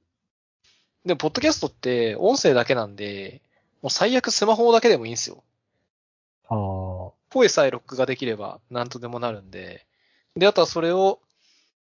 [1.05, 3.41] でも、ポッドキャストって音声だけなんで、
[3.81, 5.45] もう最悪スマホだけでもいいんですよ。
[6.49, 9.87] ああ、声さえ録画できれば何とでもなるんで、
[10.37, 11.21] で、あとはそれを、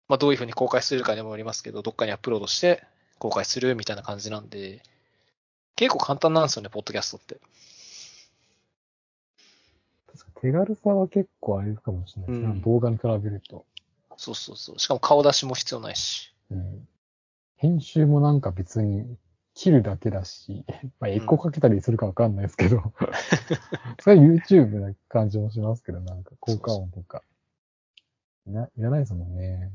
[0.09, 2.85] まあどういうふうに公開するかにもよりますけど、どっかにアップロードして
[3.19, 4.83] 公開するみたいな感じなんで、
[5.77, 7.41] 結構簡単なんですよね、ポッドキャストって。
[10.41, 12.47] 手軽さは結構あれかもしれないですね。
[12.47, 13.65] うん動画に比べると。
[14.17, 14.79] そうそうそう。
[14.79, 16.35] しかも顔出しも必要ないし。
[16.51, 16.89] うん。
[17.57, 19.17] 編集もなんか別に
[19.55, 20.65] 切るだけだし、
[21.01, 22.93] まあ、エコーかけたりするかわかんないですけど、
[24.01, 27.23] それは YouTube な感じもしますけど、なんか効果音とか。
[28.47, 29.73] いな、いらないですもんね。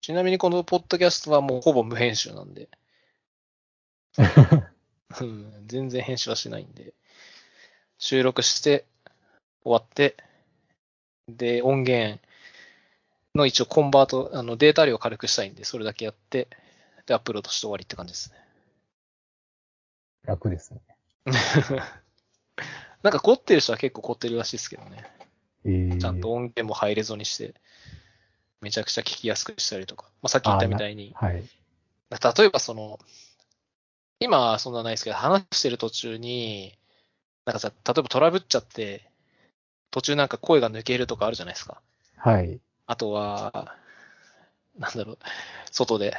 [0.00, 2.68] ちなみにこのポッドキャストはもうほぼ無編集なんで、
[5.20, 6.94] うん全然編集はしないんで、
[7.98, 8.86] 収録して、
[9.64, 10.16] 終わって、
[11.28, 12.20] で、音源
[13.34, 16.48] の一応コンバート、あのデータ量を軽くしたいんで、それだけやって、
[17.06, 18.36] で、アップロードして終わりって感じですね。
[20.24, 20.80] 楽ですね。
[23.02, 25.04] なんか凝ってる人は結構凝ってるらしいですけどね。
[25.64, 27.54] えー、ちゃんと音源もハイレゾにして、
[28.60, 30.04] めちゃくちゃ聞きやすくしたりとか。
[30.22, 31.42] まあ、さっき言ったみたいに、はい。
[32.10, 32.98] 例えばその、
[34.20, 36.76] 今はそんなないですけど、話してる途中に、
[37.44, 39.07] なんかさ、例えばトラブっちゃって、
[39.98, 41.80] 途中なんか声が抜けるとかあるじゃないですか。
[42.16, 42.60] はい。
[42.86, 43.74] あとは、
[44.78, 45.18] なんだろう、
[45.72, 46.14] 外で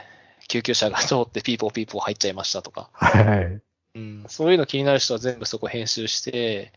[0.49, 2.89] 救急車が通ってピーポーピーポー入っちゃいましたとか。
[2.91, 3.61] はい。
[3.95, 6.73] うん、そういうの気になる人は全部そこ編集して、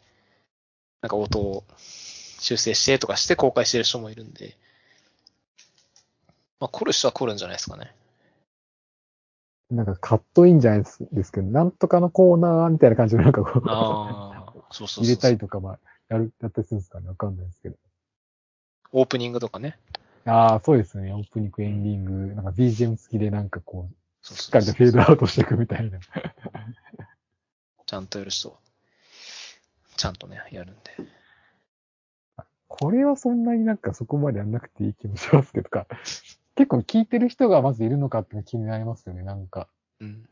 [1.01, 4.57] なんか音を修正してとかして公開してる人もいるんで、
[6.61, 7.97] まあ、凝る人は凝るんじゃないですかね。
[9.73, 15.05] なんかカットインじゃないですけど、なんとかのコーナーみたいな感じのなんかこう、ああ、そうそうそうそう。
[15.05, 15.79] 入れたりとか、まあ、
[16.12, 17.09] やる、やったりするんですかね？
[17.09, 17.77] わかんないですけど。
[18.92, 19.79] オープニングとかね。
[20.27, 21.12] ああ、そうですね。
[21.12, 23.94] オープニング、エンディング、なんか BGM 付きでなんかこう、
[24.27, 25.98] しっかりとフェードアウトしていくみたいな。
[27.87, 28.57] ちゃんとやる人、
[29.96, 30.83] ちゃんとね、やるんで。
[32.68, 35.87] これはそんなになんかそこまでやんなくていい気もしますけどか。
[36.55, 39.68] 結構聞いてる人がまずいるのかって気になりますよね、なんか。
[40.01, 40.29] うん。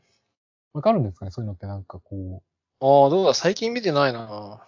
[0.73, 1.31] わかるんですかね？
[1.31, 2.41] そういうのってなんかこ
[2.79, 4.65] ああ、どうだ、最近見てないな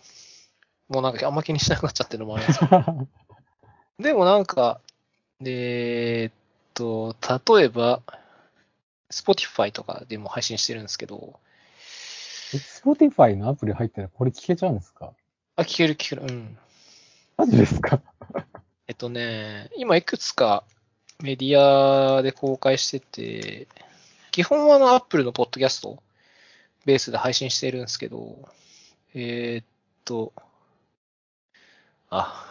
[0.90, 2.70] もうなんかあんま気にしなくなっちゃってるのもあるんですけう。
[2.70, 3.08] ど。
[4.00, 4.82] でもなんか、
[5.46, 6.34] えーっ
[6.74, 7.16] と、
[7.56, 8.02] 例えば、
[9.12, 11.40] Spotify とかでも配信してるんですけど、
[12.54, 15.14] え Spotify のアプリ入ったらこれ聞けちゃうんですか？
[15.56, 16.58] あ、聞ける聞ける、うん。
[17.38, 18.02] マジですか？
[18.88, 20.64] えっとね、今いくつか
[21.22, 23.68] メディアで公開してて、
[24.32, 26.02] 基本はあの Apple のポッドキャスト
[26.86, 28.38] ベースで配信してるんですけど、
[29.14, 29.66] えーっ
[30.06, 30.34] と、
[32.16, 32.46] あ、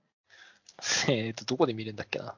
[1.08, 2.34] えーっと、どこで見れるんだっけな。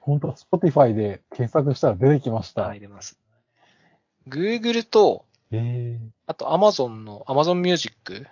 [0.00, 2.62] 本当 Spotify で検索したら出てきました。
[2.62, 3.18] はい、出ます。
[4.26, 8.26] Google と、えあと Amazon の Amazon Music ー、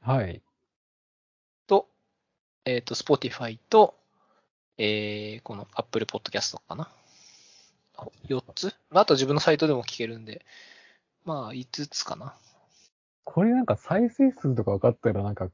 [0.00, 0.42] はい。
[1.66, 1.88] と、
[2.64, 3.98] えーっと、Spotify と、
[4.76, 6.88] えー、この Apple Podcast かな。
[8.28, 8.74] 4つ？
[8.90, 10.44] あと自分のサイトでも聞けるんで、
[11.24, 12.34] まあ、5つかな。
[13.24, 15.50] これなんか再生数とか分かったらなんか、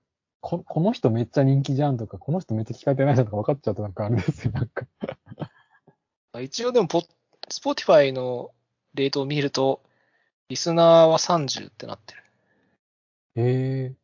[0.46, 4.86] ここの人めっちゃ人気じゃんとか、この人めっちゃ聞かれてないじゃんとか分かっちゃうとなんかあれですよ、なんか。
[6.38, 7.02] 一応でもポ、
[7.48, 8.50] Spotify の
[8.92, 9.82] レートを見ると、
[10.50, 12.22] リスナーは30ってなってる。
[13.36, 13.94] え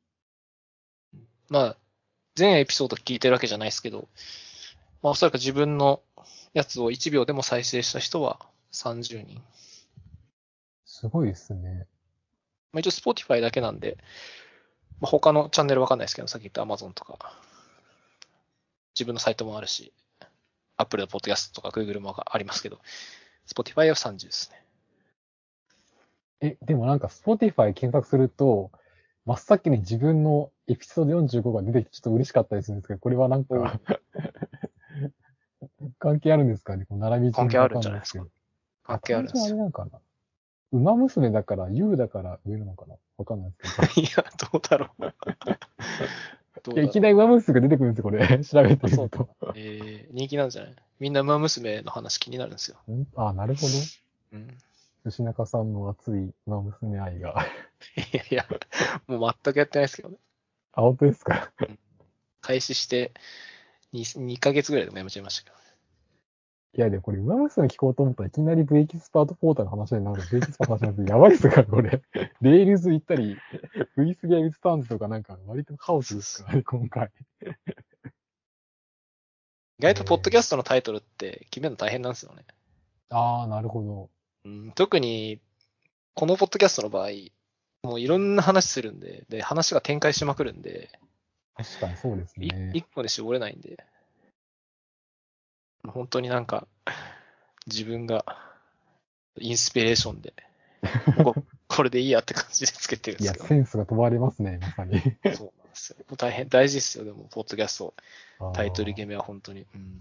[1.50, 1.76] まあ、
[2.36, 4.08] 全エピソード聞いてるわけじゃないですけど、
[5.02, 6.00] まあ、おそらく自分の
[6.54, 8.40] やつを1秒でも再生した人は
[8.72, 9.42] 30人。
[10.86, 11.86] すごいですね。
[12.72, 13.98] まあ、一応 Spotify だけなんで、
[15.00, 17.18] まあ、他のチャンネルわかんないですけど、さっき言った Amazon とか、
[18.94, 19.92] 自分のサイトもあるし、
[20.76, 22.78] Apple の Podcast とか Google もありますけど、
[23.46, 24.64] Spotify は30ですね。
[26.42, 28.70] え、でもなんか Spotify 検索すると、
[29.26, 33.54] 真っ先に自分のエピソード45が出てきてちょっと嬉しかったりするんですけど、これはなんか、
[35.98, 36.86] 関係あるんですかね？
[36.86, 38.20] この並び順関係あるんじゃないですか？
[38.20, 38.26] わ
[38.82, 39.42] 関係あるんです。
[39.42, 39.56] あれよ。
[39.58, 39.90] なのかな
[40.72, 42.94] 馬娘だから、U だから上なのかな？
[43.18, 43.92] わかんないですけど。
[44.02, 45.14] いや、どうだろう。
[46.62, 48.26] どういいうきなり馬娘が出てくるんですよ、これ。
[48.44, 49.28] 調べてみると。
[49.54, 50.76] えー、人気なんじゃない？
[50.98, 52.78] みんな馬娘の話気になるんですよ。
[52.92, 53.06] ん？
[53.16, 53.66] あ、なるほど。
[54.32, 54.58] うん。
[55.04, 57.46] 吉中さんの熱い馬娘愛が。
[58.12, 58.46] いやいや、
[59.06, 60.16] もう全くやってないですけどね。
[60.72, 61.50] あ、本当ですか？
[62.42, 63.12] 開始して
[63.94, 65.59] 2、2ヶ月ぐらいでもやめちゃいましたけど。
[66.76, 72.02] いや、でもこれ、馬娘聞こうと思ったらいきなりブレイキスパートポーターの話になるブレイキスパートの話になるとやばいですから、これ。
[72.40, 73.36] レールズ行ったり、
[73.94, 77.10] フリースゲームスタンズとかなんか割とカオスですからね、今回。
[79.80, 82.44] 意外とポッドキャストのタイトルって決めるの大変なんですよね。
[83.08, 84.10] ああ、なるほど。
[84.44, 85.40] うん、特に、
[86.14, 87.10] このポッドキャストの場合、
[87.82, 90.90] もういろんな話するんで、で、話が展開しまくるんで、
[91.56, 92.70] 確かにそうですいね。
[92.74, 93.84] 一個で絞れないんで、
[95.86, 96.66] 本当になんか、
[97.66, 98.24] 自分が、
[99.38, 100.34] インスピレーションで、
[101.22, 101.34] こ
[101.68, 105.00] こ れでいいやって感じでつけてるんいや、ですけセンスが問われますね、まさに。
[105.22, 105.96] ど、そうなんですよ。
[106.08, 107.94] もう大変、大事ですよ、でも、ポッドキャスト、
[108.54, 109.66] タイトルゲ決めは本当に。
[109.74, 110.00] うん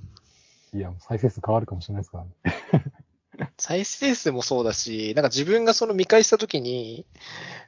[0.73, 3.51] いや、再生数変わるかもしれないですからね。
[3.57, 7.05] 再生数もそうだし、なんか自分がその見返したときに、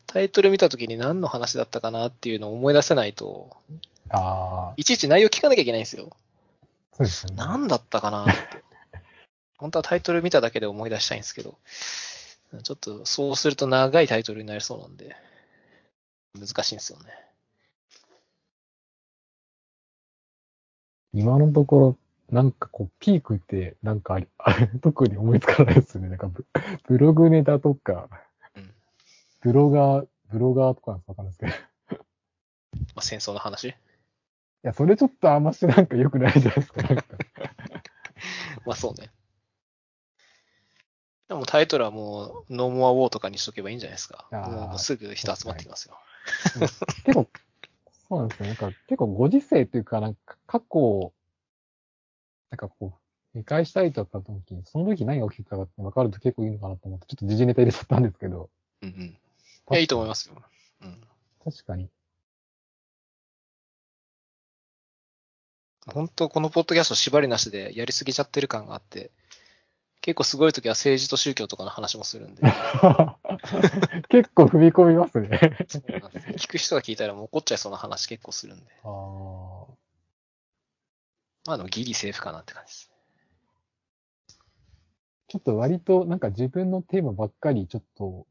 [0.05, 3.57] タイトル見たときに何の話だったかなっていうのを思い出せないと、
[4.09, 6.09] ああ、いちいち内容聞かなきゃいけないんですよ。
[6.93, 7.35] そうですよね。
[7.37, 8.23] 何だったかな？
[8.23, 8.31] って。
[9.57, 11.57] 本当はタイトル見ただけで思い出したいんですけど、
[12.63, 15.15] ちょっとそうすると長いタイトルになりそうなんで、
[16.39, 17.05] 難しいんですよね。
[21.13, 21.97] 今のとこ
[22.29, 26.07] ろ、なんかこう、ピークって、なんかあり、あ れ特に思いつかないですね。
[26.07, 26.45] なんかブ、
[26.87, 28.09] ブログネタとか、
[28.55, 28.73] うん
[29.41, 31.55] ブロガー、ブロガーとかなんかわかんないです
[31.89, 32.01] けど。
[32.01, 32.05] い
[32.79, 33.75] まあ、戦争の話？
[34.63, 36.81] や、それちょっとあんましなんか良くないじゃないですか。
[38.65, 39.11] まあそうね。
[41.27, 44.27] でもタイトルはもう、ノーモアウォーとかにしとけばいいんじゃないですか。
[44.31, 45.97] もうすぐ人集まってきますよ。
[47.05, 47.29] 結構、
[48.09, 48.47] そうなんですよ。
[48.47, 51.13] なんか結構ご時世っていうか、なんか過去を、
[52.49, 52.99] なんかこ
[53.33, 58.49] う、見返したいとかった時に、その時何が起きてたかって分かると結構いいのかなと思って、ちょっと時事ネタ入れちゃったんですけど。
[58.81, 59.01] うんうん。
[59.03, 59.17] い
[59.69, 60.35] や、いいと思いますよ。
[60.81, 61.01] うん。
[61.45, 61.89] 確かに。
[65.87, 69.11] 本当このポッドキャスト縛りなしでやりすぎちゃってる感があって、
[70.01, 72.41] 結構すごい時は政治と宗教とかの話もするんで。
[74.09, 75.57] 結構踏み込みますね。
[76.37, 78.65] 聞く人が聞いたらもう怒っちゃいそうな話結構するんで。
[78.83, 79.65] あー
[81.45, 82.91] まあでもギリセーフかなって感じです。
[85.27, 88.27] ちょっと割となんか自分のテーマばっかりちょっと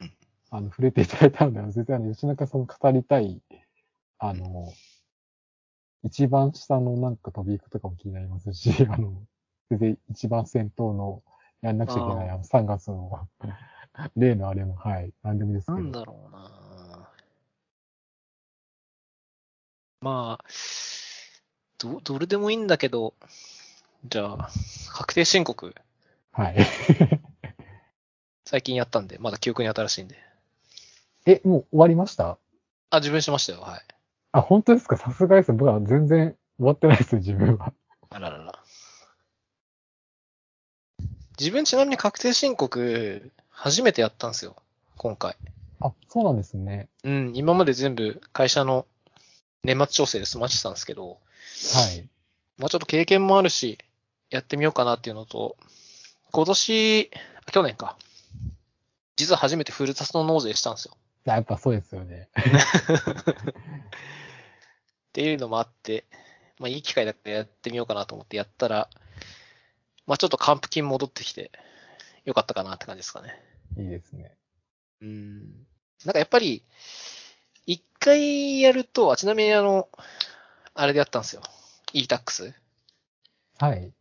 [0.00, 0.12] うん、
[0.50, 3.40] あの、触れていただいたので、全然あの、吉中さんの語りたい、
[4.18, 4.72] あの、
[6.06, 9.12] 一番下のなんか飛び行くとかも気になりますし、 あの、
[9.70, 11.22] 全然一番先頭の
[11.62, 13.28] やんなくちゃいけない、あの、3月の
[14.16, 15.78] 例のあれも、はい、なんでもいいですけど。
[15.78, 17.08] なんだろうな
[20.00, 20.44] まあ、
[21.78, 23.14] ど、どれでもいいんだけど、
[24.04, 24.50] じゃあ、
[24.92, 25.74] 確定申告、
[26.30, 26.56] はい。
[28.44, 30.16] 最近やったんで、まだ記憶に新しいんで。
[31.26, 32.38] え、もう終わりました？
[32.90, 33.95] あ、自分しましたよ、はい。
[34.38, 34.96] あ、本当ですか？
[34.96, 35.52] さすがです。
[35.52, 37.72] 僕は全然終わってないですよ、自分は。
[38.10, 38.52] あららら。
[41.38, 44.56] 自分ちなみに確定申告、初めてやったんですよ、
[44.96, 45.36] 今回。
[45.80, 46.88] あ、そうなんですね。
[47.04, 48.86] うん、今まで全部会社の
[49.64, 51.16] 年末調整で済ましてたんですけど、は
[51.94, 52.08] い。
[52.58, 53.78] まあちょっと経験もあるし、
[54.30, 55.56] やってみようかなっていうのと、
[56.32, 57.10] 今年、
[57.46, 57.96] あ去年か。
[59.16, 60.96] 実は初めてフルタスの納税したんですよ。
[61.24, 62.28] やっぱそうですよね。
[65.16, 66.04] っていうのもあって、
[66.58, 68.90] まあいい機会だからやってみようかなと思ってやったら、
[70.06, 71.50] まあちょっと還付金戻ってきて、
[72.26, 73.32] よかったかなって感じですかね。
[73.78, 74.36] いいですね。
[75.00, 75.38] うん。
[76.04, 76.62] なんかやっぱり、
[77.64, 79.88] 一回やると、あ、ちなみにあの、
[80.74, 81.40] あれでやったんですよ。
[81.94, 82.52] e-tax。
[83.58, 83.86] はい。
[83.86, 83.92] い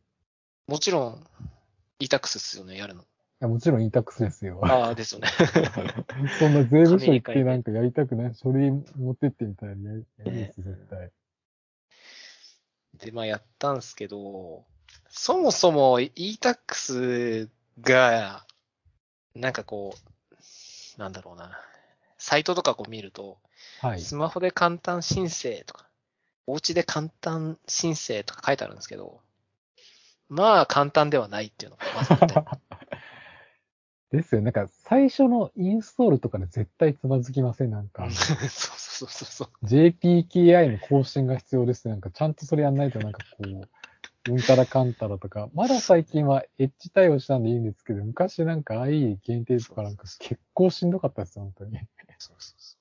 [0.67, 1.27] もちろん、
[1.99, 3.05] e-tax ですよね、やるの。
[3.39, 4.61] やもちろん e-tax ですよ。
[4.63, 5.27] ああ、ですよね。
[6.39, 11.11] そんな税務署行っててなんかやりたくない、書類持ってってみたいなやりですよ、絶対。
[12.95, 14.65] で、まあやったんですけど、
[15.09, 17.49] そもそも e-tax
[17.81, 18.45] が、
[19.33, 21.59] なんかこう、なんだろうな。
[22.17, 23.37] サイトとかこう見ると、
[23.81, 24.01] はい。
[24.01, 25.87] スマホで簡単申請とか、
[26.47, 29.19] お家で簡単申請とか書いてあるんですけど、
[30.29, 32.43] まあ簡単ではないっていうのがまず言いたい
[34.15, 34.41] ですよ。
[34.41, 37.71] なんか最初のインストールとかで絶対つまずきません？
[37.71, 38.09] なんか。
[38.09, 39.65] そうそうそうそう。
[39.65, 41.87] JPKI の更新が必要です。
[41.87, 43.45] なんかちゃんとそれやんないとなんかこ
[44.27, 51.77] う、うんたらかんたらとか、まだ最近はエッジ対応したんでいいんですけど、昔なんか IE 限定とかなんか結構しんどかったですよ、本当に。
[52.17, 52.79] そうそうそう。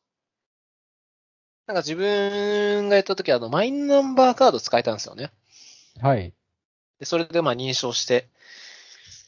[1.67, 5.33] なんか自分がやった時はあの、マイナンバーカード使えたんですよね。
[6.01, 6.33] はい。
[6.99, 8.29] で、それでまあ認証して、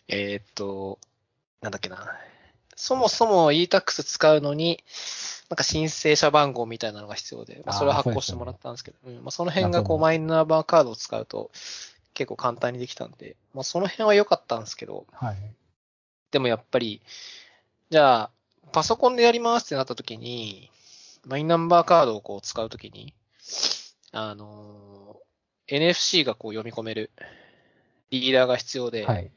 [0.08, 0.98] えーっと、
[1.66, 2.16] なんだっけな。
[2.76, 4.84] そもそも e-tax 使うのに、
[5.48, 11.50] なんか申請者番号みたいなのが必要で、まあ、それを発行してもらったんですけど、うんまあ、その辺がこうマイナンバーカードを使うと
[12.14, 15.36] 結構簡単にできたんで、まあ、その辺は良かったんですけど、はい。
[16.30, 17.00] でもやっぱり、
[17.90, 18.30] じゃあ、
[18.72, 20.70] パソコンでやりますってなった時に、
[21.24, 23.14] マイナンバーカードをこう使う時に、
[24.12, 25.26] あのー
[25.68, 27.10] NFC がこう読み込める
[28.10, 29.32] リーダーが必要で、はい。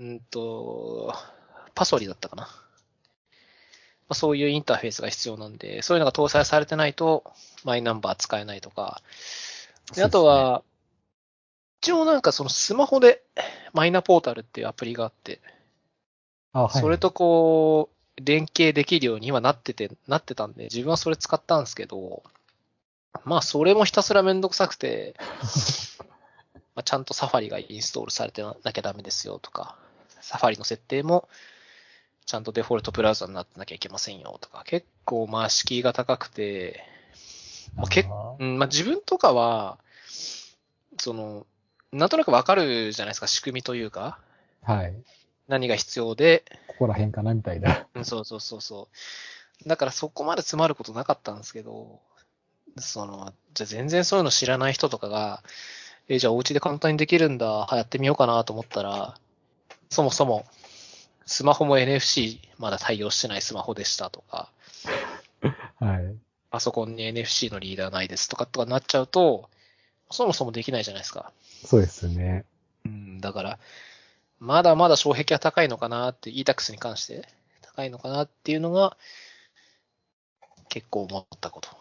[0.00, 1.14] うんと、
[1.74, 2.42] パソリだったかな。
[2.42, 2.48] ま
[4.10, 7.24] あ、そういうインターフェースが必要なんで、そういうのが搭載されてないと、
[7.64, 9.02] マイナンバー使えないとか。
[9.94, 10.62] であとは、
[11.80, 13.22] 一応なんかそのスマホで
[13.72, 15.40] マイナポータルっていうアプリがあって、
[16.52, 16.80] あ、はい。
[16.80, 22.22] それとこう、連携できるようにはなってて、なってたんで、自分はそれ使ったんですけど、
[23.24, 25.14] まあそれもひたすらめんどくさくて、
[26.74, 29.76] まあ、ちゃんとサファリがインストールされてなきゃダメですよとか、
[30.20, 31.28] サファリの設定も
[32.28, 36.84] ちゃんとデフォルトブラウザになってなきゃいけませんよとか、結構まあ敷居が高くて、
[37.74, 39.78] まあ、結あーうん、まあ自分とかは、
[41.00, 41.46] その、
[41.90, 44.18] なんとなくわかるじゃないですか、仕組みというか、
[44.62, 44.94] はい。
[45.48, 47.86] 何が必要で、ここら辺かなみたいな。
[47.94, 48.88] うんそうそうそうそ
[49.64, 49.68] う。
[49.68, 52.00] だからそこまで詰まることなかったんですけど、
[52.76, 55.42] その、じゃあ全然そういうの知らない人とかが、
[56.08, 59.18] え、じゃあお家で簡単にできるんだ、はやってみようかなと思ったら、
[59.90, 60.46] そもそも、
[61.26, 64.50] スマホも NFC まだ対応してないスマホでしたとか、
[65.78, 66.16] はい。
[66.50, 69.50] パソコンに NFC のリーダーないですとかとかなっちゃうと、
[70.10, 71.32] そもそもできないじゃないですか。
[71.64, 72.44] そうですね。
[72.86, 73.58] うん、だから、
[74.38, 77.28] まだまだ障壁は高いのかなって、e-tax に関して
[77.60, 78.96] 高いのかなっていうのが、
[80.68, 81.77] 結構思ったこと。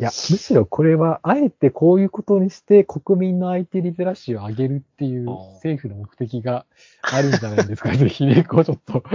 [0.00, 6.64] いや、むしろこれは、あえてこういうことにして国民の IT リテラシーを上げるっていう政府の目的が
[7.02, 7.94] あるんじゃないですか？
[7.94, 9.02] ぜ ひね、こうちょっと。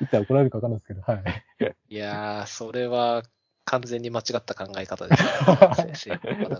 [0.00, 1.24] いつ怒られるかわかんないですけど、はい。
[1.88, 3.22] いやー、それは
[3.64, 5.28] 完全に間違った考え方です、ね。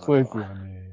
[0.01, 0.87] そうですよね。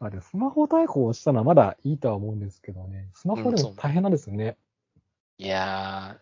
[0.00, 3.08] あでスマホ対応したのはまだいいとは思うんですけどね。
[3.14, 4.56] スマホでも大変なんですね。
[5.38, 6.18] いやー、まあ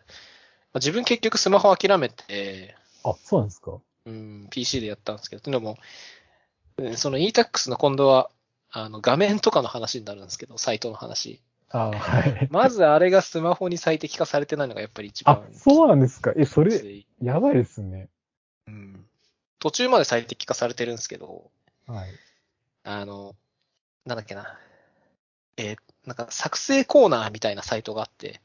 [0.75, 3.79] 自分結局スマホ諦めて、あ、そうなんですか？
[4.05, 5.77] うん、PC でやったんですけど、でも、
[6.77, 8.29] うんその e-tax の今度は、
[8.71, 11.39] あの、画面とかの話になるんですけど、サイトの話。
[11.69, 12.47] あはい。
[12.51, 16.33] まずあれがスマホに最適化されてないのがやっぱり一番あ、そうなんですか？
[16.35, 18.09] え、それ、やばいですね。
[18.67, 19.05] うん。
[19.59, 21.49] 途中まで最適化されてるんですけど、
[21.87, 22.09] はい。
[22.83, 23.35] あの、
[24.05, 24.57] なんだっけな。
[25.57, 28.41] えーなんか作成コーナーみたいなサイトがあって、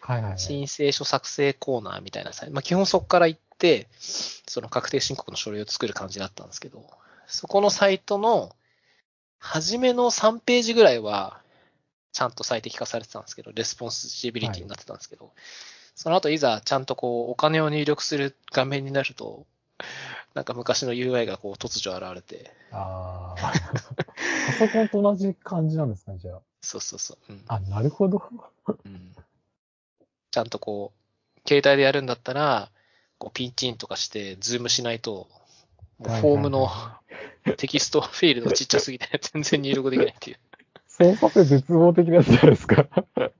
[0.00, 0.38] はいはいはい。
[0.38, 2.54] 申請書作成コーナーみたいなサイト。
[2.54, 6.84] まあ、基本そこから行って、その確定申告の書類を作る感じだったんですけど、
[7.26, 8.54] そこのサイトの、
[9.40, 11.40] 初めの3ページぐらいは、
[12.12, 15.32] ちゃんと最適化されてたんですけど、レスポンシビリティになってたんですけど、
[15.94, 19.46] その後いざちゃんとこう、お金を入力する画面になると、
[20.34, 23.52] なんか昔の UI がこう突如現れて、ああ。
[24.58, 26.40] パソコンと同じ感じなんですかね、じゃあ。
[26.60, 27.32] そうそうそう。
[27.32, 28.22] うんあ、なるほど。
[28.84, 29.14] うん
[30.30, 32.70] ちゃんとこう、携帯でやるんだったら、
[33.18, 35.28] こうピンチインとかして、ズームしないと、
[35.98, 36.68] もうフォームの
[37.56, 40.38] テキストフィールドちっちゃすぎて全然入力できないっていう。
[40.86, 42.88] 操作性絶望的なやつじゃないですか。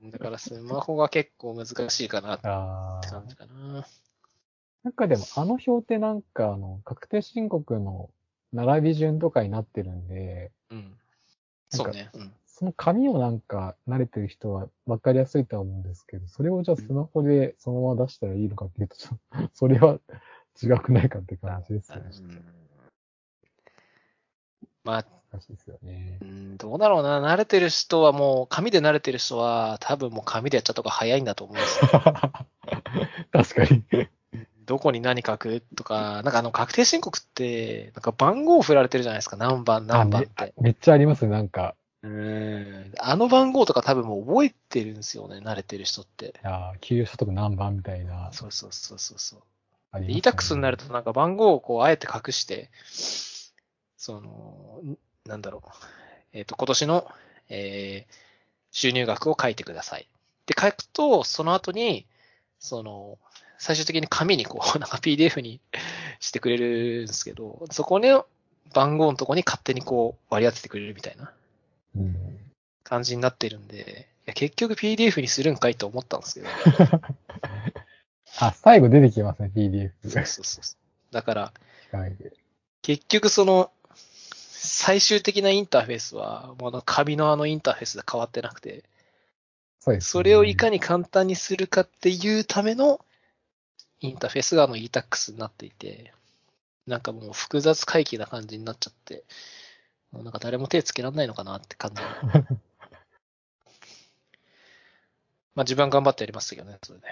[0.03, 2.43] だからスマホが結構難しいかなって
[3.09, 3.27] 感。
[3.27, 3.85] じかな。
[4.83, 8.09] なんかでも、あの表ってなんか、あの、確定申告の
[8.53, 10.97] 並び順とかになってるんで、うん。
[11.69, 12.09] そうね。
[12.13, 12.33] うん。
[12.59, 18.97] その紙をなんか慣れてる人は分かりやすいとは思うんですけど、それをじゃあスマホでそのまま出したらいいのかっていうと、
[19.53, 19.97] それは
[20.61, 22.09] 違くないかって感じですよね。
[22.13, 22.59] うん
[24.83, 26.25] まあ、難しいですよねう。
[26.25, 27.21] ん、どうだろうな。
[27.21, 31.89] 慣れてる人はもう、紙で慣れてる人は、多分もう紙でやっちゃった方が早いんだと思うんですよ。
[33.31, 34.09] 確かに。
[34.65, 39.37] どこに何書くとか、なんかあの確定申告って、なんか番号振られてるじゃないですか。
[39.37, 40.53] 何番何番って。
[40.59, 41.75] めっちゃありますね、なんか。
[42.03, 42.93] うん。
[42.99, 45.37] あの番号とか多分もう覚えてるんですよね。
[45.37, 46.39] 慣れてる人って。
[46.43, 48.31] あー給与所得何番みたいな。
[48.31, 49.99] そうそうそうそうそう。
[49.99, 52.69] ね e-tax になるとなんか番号をこうあえて隠して、
[53.97, 55.69] その、んなんだろう。
[56.31, 57.07] えっ、と、今年の、
[57.49, 58.29] えー
[58.71, 60.07] 収入額を書いてください。
[60.45, 62.05] で、書くと、その後に、
[62.59, 63.17] その、
[63.57, 65.59] 最終的に紙にこう、 なんか PDF に
[66.19, 68.25] してくれるんですけど、そこの
[68.73, 71.29] 番号のとこに勝手にこう割り当ててくれるみたいなうん。
[72.89, 76.47] 感じになってるんで、いや結局 PDF にするんかいと思ったんですけど、
[78.39, 80.75] あ、最後出てきますね、PDF そうそうそ
[81.11, 81.13] う。
[81.13, 81.53] だから、
[82.81, 83.71] 結局その、
[84.31, 88.83] 最終的なインターフェースは、もうあの紙のあのインターフェースで変わってなくて、
[89.79, 90.73] そうです、それをいかに。
[90.73, 93.05] に簡単にするかっていうための
[93.99, 96.11] インターフェースがあの e-tax になっていて、
[96.87, 99.23] なんかもう複雑回帰な感じになっちゃって、
[100.11, 102.01] もうなんか誰も手つけられないのかなって感じ。
[105.59, 107.05] まあ自分は頑張ってやりましたけどね、それで。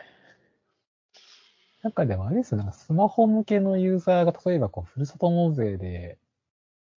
[1.84, 6.18] なんかでもあれですよ、なんかスマホ向けのユーザーが、例えばこう、ふるさと納税で、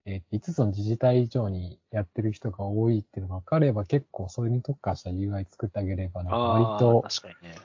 [0.05, 7.57] えー、5つの自治体以上にやってる人が多いっていうのが分かれば、結構それに特化した UI 作ってあげれば、割と、確かにね。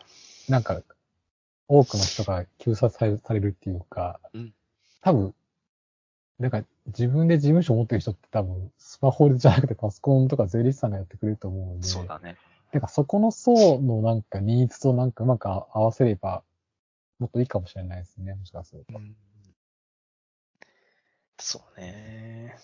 [0.49, 0.81] なんか、
[1.67, 4.53] 多くの人が救済されるっていうか、うん
[5.01, 5.35] 多分、
[6.39, 12.37] なんか自分で事務所持ってる人って多分、スマホじゃなくてパソコンとか税理士さんがやってくれると思うので、そうだね。
[12.71, 16.43] なんかそこの層のなんかニーズとなんかうまく合わせれば、
[17.19, 18.97] もっといいかもしれないですね、もしかすると。
[18.97, 19.15] うん
[21.37, 22.55] そうね。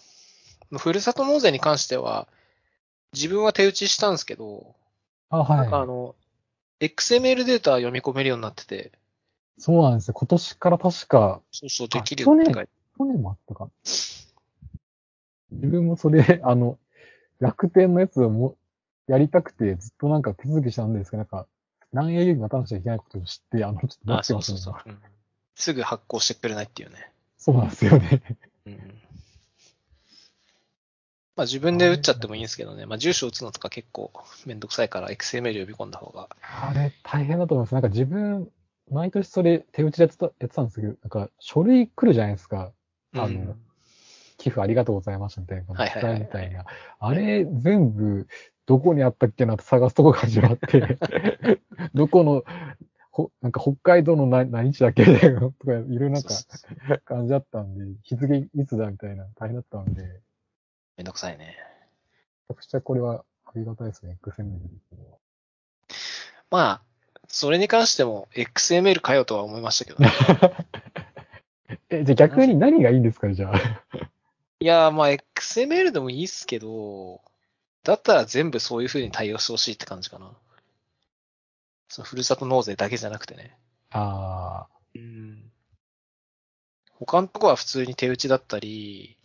[0.77, 2.27] ふるさと納税に関しては、
[3.13, 4.75] 自分は手打ちしたんですけど、
[5.29, 5.57] あ、はい。
[5.57, 6.15] なんかあの、
[6.79, 8.91] XML データ読み込めるようになってて、
[9.57, 10.13] そうなんですよ。
[10.13, 13.71] 今年から確か、そうそうできるあ去年って書いて去年もあったかな。
[15.51, 16.79] 自分もそれ、あの、
[17.39, 18.55] 楽天のやつをも、
[19.07, 21.47] やりたくて、ずっとなんか手続きしたんですけど、なんか、
[21.91, 24.99] 何 au に待たなくちゃいけないことを知って、あの、ちょっと待あ、ってますねそうそうそう、うん
[25.53, 27.11] すぐ発行してくれないっていうね。
[27.37, 28.23] そうなんですよね。
[28.65, 28.73] うん
[31.35, 32.85] まあ自分で打っちゃってもいいんですけどね。
[32.85, 34.11] まあ住所打つのとか結構
[34.45, 36.29] めんどくさいから XML 読み込んだ方が。
[36.41, 37.73] あれ、大変だと思います。
[37.73, 38.49] なんか自分、
[38.89, 42.71] 毎年それ手打ちでやってたやってたんですけど、なんか書類来るじゃないですか。
[43.13, 43.61] あのうん
[44.37, 46.65] 寄付ありがとうございましたみたいな、はいはいはいはいみたいな。
[46.99, 48.27] あれ、全部、
[48.65, 50.97] どこにあったっけなって探すとこが始まって、
[51.93, 52.43] どこの、
[53.11, 55.03] ほ、なんか北海道の何何地だっけ？
[55.05, 55.15] とか、
[55.67, 56.29] いろいろなんか
[57.05, 60.07] 感じだったんで、日付いつだみたいな大変だったんで、め
[60.97, 61.57] めんどくさいね。
[62.47, 64.59] ちゃくちゃこれはありがたいですね、XML
[66.49, 66.81] まあ、
[67.27, 70.11] それに関しても XML かよとは思いましたけどね。
[71.89, 73.57] え、じゃあ逆に何がいいんですかね、じゃあ？
[74.59, 77.21] いやー、まあ XML でもいいっすけど、
[77.83, 80.31] だったら全部そういう風に対応してほしいって感じかな。
[81.89, 83.57] そのふるさと納税だけじゃなくてね。
[83.91, 85.51] あうん。
[86.93, 89.17] 他のとこは普通に手打ちだったり、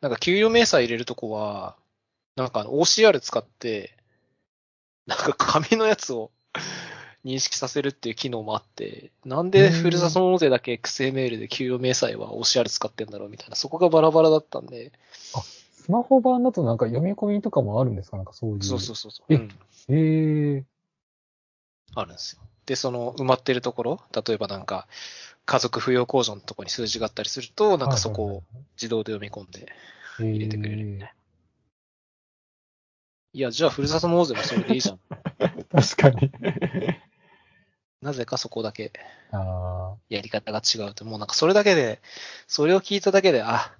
[0.00, 1.76] なんか給与明細入れるとこは、
[2.36, 3.96] なんか OCR 使って、
[5.06, 6.30] なんか紙のやつを
[7.24, 14.92] 認識させるっていう機能もあって、なんでふるさと納税だけ XML で給与明細は OCR 使ってんだろうみたいな、そこがバラバラだったんで、
[15.34, 15.42] あ。
[15.84, 18.16] スマホ版だとなんか読み込みとかもあるんですか？
[18.16, 18.62] なんかそういう。
[18.62, 19.34] そうそうそうそう。
[19.34, 19.48] えうん。
[19.88, 20.64] へえ。
[21.94, 22.42] あるんですよ。
[22.64, 24.88] で、その埋まってるところ、例えばなんか、
[25.44, 28.42] 家族扶養控除のところに数字があったりすると、なんかそこを
[28.76, 29.70] 自動で読み込んで
[30.16, 31.14] 入入れてくれるみたいな。
[33.34, 35.00] いや、じゃあ、ふるさと納税もそれでいいじゃん。
[35.70, 36.30] 確かに。
[38.00, 38.92] なぜかそこだけ
[39.32, 42.00] あやり方が違うと、もうなんかそれだけで、
[42.46, 43.74] それを聞いただけで、あ、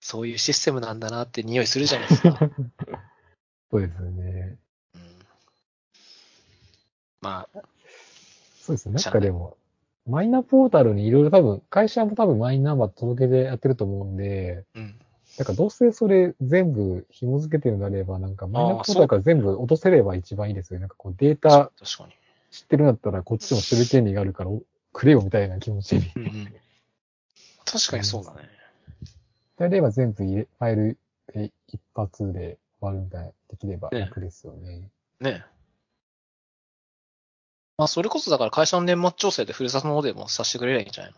[0.00, 2.38] そういうシステムなんだなって匂いするじゃないですか。
[2.40, 2.50] あ。
[3.70, 4.56] そうですよね。
[4.94, 5.00] うん、
[7.20, 7.60] まあ、
[8.60, 8.94] そうですね。
[8.94, 9.56] なんかでも、
[10.06, 14.98] マイナポータルにいろいろ多分、会社も多分マイナンバー届けてやってると思うんで、うん。
[15.38, 20.80] なんかどうせそれ全部紐付けてるんであれば、なんかマイナポータルから全部落とせれば一番いいですよね。
[20.80, 21.70] なんかこうデータ。
[22.50, 24.62] 知ってるんだったらこっちも知る権利があるからお
[24.94, 26.10] くれよみたいな気持ちに。
[26.16, 26.54] うんうん。
[27.66, 28.57] 確かにそうだね。
[29.58, 30.98] であれば全部入れ、ファイル
[31.34, 34.88] で一発で終わるみたいな、できればね楽ですよね。
[35.20, 35.44] ね
[37.76, 41.14] まあ、それこそだから会社の年末調整でふるさと納税もさせてくれりゃいいんじゃない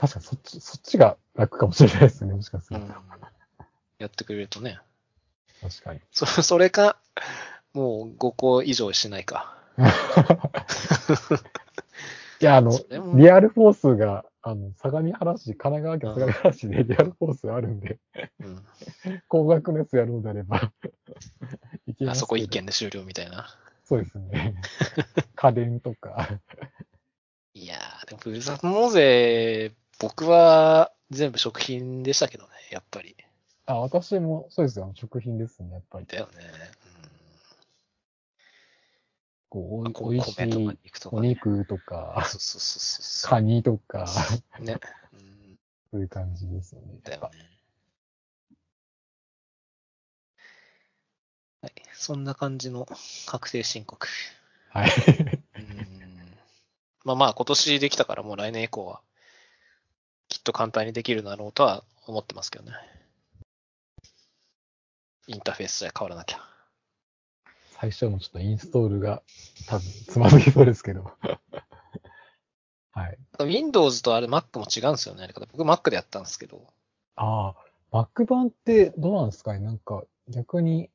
[0.00, 2.86] 確かにそっち、そっちが楽かもしれないですね、もしかすると。
[2.86, 3.02] のうん。
[3.98, 4.78] やってくれるとね。
[5.60, 6.00] 確かに。
[6.10, 6.96] そそれか、
[7.74, 9.54] もう5個以上しないか。
[12.40, 12.72] いや、あの、
[13.14, 17.98] リアルフォースが、あの、相模原市、神奈川県相模原市でリアルフォースあるんで、
[18.40, 18.64] うん。
[19.28, 20.72] 高額のやつやるのであれば、
[21.86, 23.48] いけますあそこ一件で終了みたいな。
[23.84, 24.54] そうですね。
[25.34, 26.40] 家電とか。
[27.52, 33.16] いやー、でもふるさと納税、僕は全部食品でしたけどね、やっぱり。
[33.66, 34.92] あ、私もそうですよ。
[34.94, 36.06] 食品ですね、やっぱり。
[36.06, 36.32] だよね。
[39.50, 40.16] こう、おうん。
[40.16, 41.28] いとかい肉とか、おね。
[41.30, 43.30] 肉とか、そうそうそうそう。
[43.30, 44.06] カニとか、
[44.60, 44.78] ね。
[45.12, 45.58] うん。
[45.90, 47.00] そういう感じですよね。
[47.02, 47.50] だよね。
[51.62, 51.72] はい。
[51.92, 52.86] そんな感じの
[53.26, 54.06] 確定申告。
[54.70, 54.90] はい。
[55.56, 56.38] うん。
[57.04, 59.02] まあまあ、今年できたからもう来年以降は、
[60.28, 62.72] きっと簡単にできるだろうとは思ってますけどね。
[65.26, 66.49] インターフェースさえ変わらなきゃ。
[67.80, 69.22] 最初のちょっとインストールが
[69.66, 71.12] 多分つまずきそうですけど。
[72.92, 73.18] はい。
[73.38, 75.26] Windows とあれ Mac も違うんですよね。
[75.52, 76.66] 僕 Mac でやったんですけど。
[77.16, 77.54] あ
[77.90, 80.90] あ、Mac 版ってどうなんですかねなんか逆に、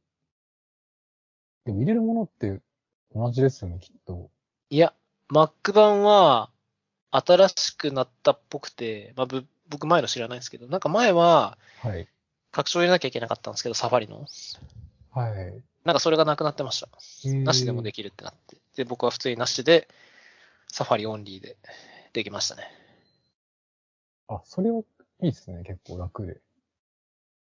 [1.66, 2.62] でも入れるものって
[3.16, 4.30] 同じですよね、きっと。
[4.70, 4.94] いや、
[5.32, 6.52] Mac 版は
[7.10, 12.08] 新しくなったっぽくて、まあ、ぶ僕前の知らないんですけど、なんか前ははい。
[12.52, 14.28] 拡張入れなきゃいけなかったんですけど、サファリの。
[15.12, 15.64] はい。
[15.86, 16.90] なんかそれがなくなってました。
[17.44, 18.58] なしでもでききるってなって。
[18.76, 19.88] で、僕は普通になしで、
[20.68, 21.58] サファリオンリーで
[22.12, 22.64] できましたね。
[24.28, 24.80] あ、それは
[25.22, 26.42] いいですね、結構楽で。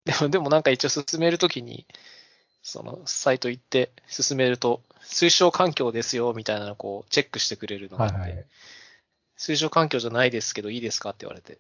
[0.06, 1.86] でも、でもなんか一応進めるときに、
[2.62, 8.46] そのサイト行って進めると、推奨環境ですよ、みたいなのをこうチェックしてくれるのがあって、はいはい。
[9.38, 11.10] 推奨環境じゃないですけどいいですか？
[11.10, 11.58] って言われて、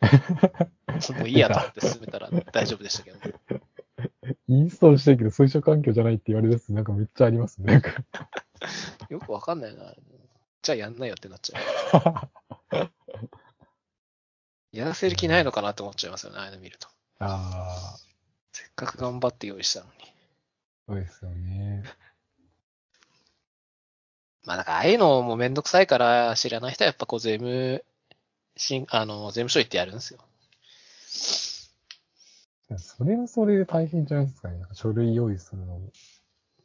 [1.18, 3.18] もういいやと思って進めたら大丈夫でしたけど。
[4.48, 7.72] インストールしてるけど推奨環境じゃないって言われるやつなんかめっちゃありますね。
[7.72, 7.90] なんか
[9.08, 9.94] よくわかんないな。
[10.62, 11.62] じゃあやんないよってなっちゃう。
[14.72, 16.88] やらせる気ないのかなって思っちゃいますよね、ああいうの見ると。
[17.20, 17.98] ああ、
[18.52, 19.92] せっかく頑張って用意したのに。
[20.88, 21.84] そうですよね。
[24.42, 27.84] まあだからああいうのもめんどくさいから知らない人はやっぱこう税務、
[28.56, 30.20] しんあの、税務署行ってやるんですよ。
[32.78, 34.58] それはそれで大変じゃないですかね。
[34.58, 35.90] なんか書類用意するのも。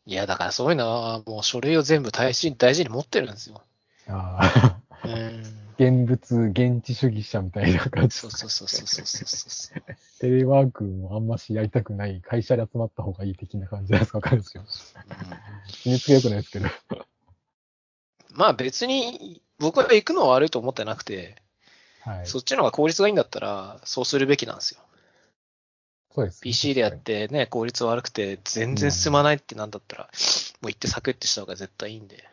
[0.05, 3.61] いや、だからそういうのはもう書類を全部大事に大事に持ってるんですよ。
[4.07, 5.59] ああ、うん。
[5.77, 9.83] 現物、現地主義者みたいな感じそうそうそうそうそうそうそう。
[10.19, 14.63] テレワークもあんましやりたくない、会社で集まった方がいい的な感じないですか、わかるんですよ。
[14.63, 15.39] うん
[15.69, 16.67] 決めつけ良くないですけど。
[18.31, 21.35] まあ別に僕は行くのは悪いと思ってなくて、
[22.01, 22.25] はい。
[22.25, 24.81] そっちの方が効率がいいんだったら、そうするべきなんですよ。
[26.11, 26.41] そうです。
[26.41, 30.03] PC でやってね、効率悪くて全然進まないってなんだったら、
[30.61, 32.23] もう行ってサクッてした方が絶対いいんで、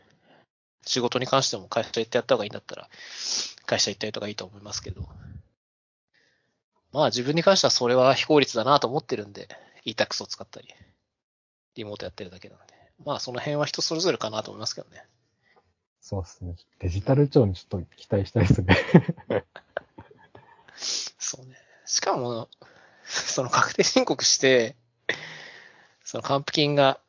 [0.86, 2.88] 仕事に関しても会社行ってやった方がいいんだったら、
[3.66, 5.08] 会社行ったりとかいいと思いますけど、
[6.92, 9.48] まあ自分に関してはそれは非効率だなと思ってるんで、
[9.84, 10.68] ETAX を使ったり、
[11.74, 12.74] リモートやってるだけなんで。
[13.04, 15.04] まあその辺は人それぞれかなと思いますけどね。
[16.00, 16.54] そうですね。
[16.78, 18.76] デジタル庁にちょっと期待したいですね。
[21.18, 21.56] そうね。
[21.84, 22.48] しかも、
[23.08, 24.76] その確定申告して、
[26.04, 27.00] その還付金が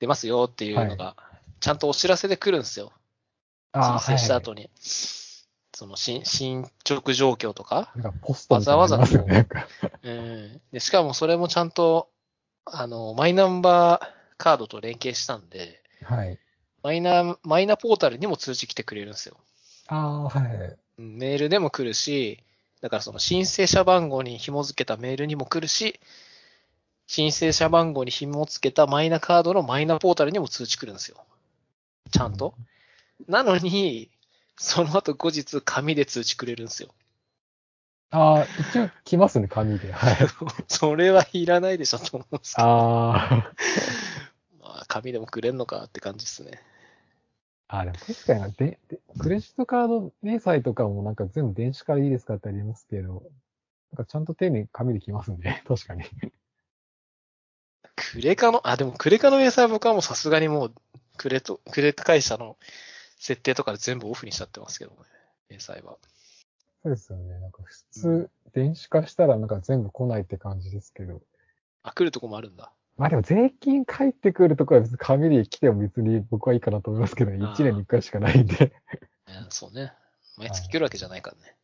[0.00, 1.16] 出ますよっていうのが、
[1.60, 2.92] ちゃんとお知らせで来るんですよ。
[3.72, 4.70] 申請した後に。
[5.76, 7.92] その進進捗状況とか。
[8.00, 9.34] かポストみたいなのありますよね。
[9.34, 9.66] なんか
[10.02, 10.60] うん。
[10.72, 12.10] で、しかもそれもちゃんと、
[12.64, 16.38] あの、マイナンバーカードと連携したんで、はい。
[16.82, 19.36] マイナ、マイナポータルにも通知来てくれるんですよ。
[19.88, 20.76] ああ、はい。
[20.98, 22.44] うんメールでも来るし、
[22.84, 25.98] だからその申請者番号に紐付けたメールにも来るし、
[27.06, 31.16] 申請者番号に紐付けたマイナカードのマイナポータルにも通知来るんですよ。
[32.10, 32.54] ちゃんと。
[33.26, 34.10] なのに、
[34.58, 36.90] その後後日紙で通知くれるんですよ。
[38.10, 39.90] ああ、一応来ますね、紙で。
[39.90, 40.16] はい。
[40.68, 42.68] それはいらないでしょと思うんですけど。
[42.68, 43.52] ああ。
[44.60, 46.62] まあ、紙でもくれんのかって感じですね。
[47.74, 53.24] ああ、でも確かになでで、クレジットカード明細とかもなんか全部電子からいいですかってありますけど、
[53.92, 55.62] なんかちゃんと丁寧に紙で来ますね。
[55.66, 56.04] 確かに。
[57.96, 60.74] クレカの、あ、でもクレカの明細は僕はもうさすがにもう、
[61.16, 62.56] クレと、クレカ会社の
[63.18, 64.96] 設定とかで全部オフにしちゃってますけどね。
[65.50, 65.96] 明細は。
[66.82, 67.40] そうですよね。
[67.40, 71.22] なんか普通、電子化したらなんか全部来ないって感じですけど。
[71.82, 72.72] あ、来るとこもあるんだ。
[72.96, 77.38] まあでも税金返ってくるとこは別に紙で来ても別に僕はいいかなと思いますけどね。
[77.44, 78.72] あー1年に1回しかないんで。
[79.26, 79.92] うんそうね。
[80.36, 81.56] 毎月来るわけじゃないからね。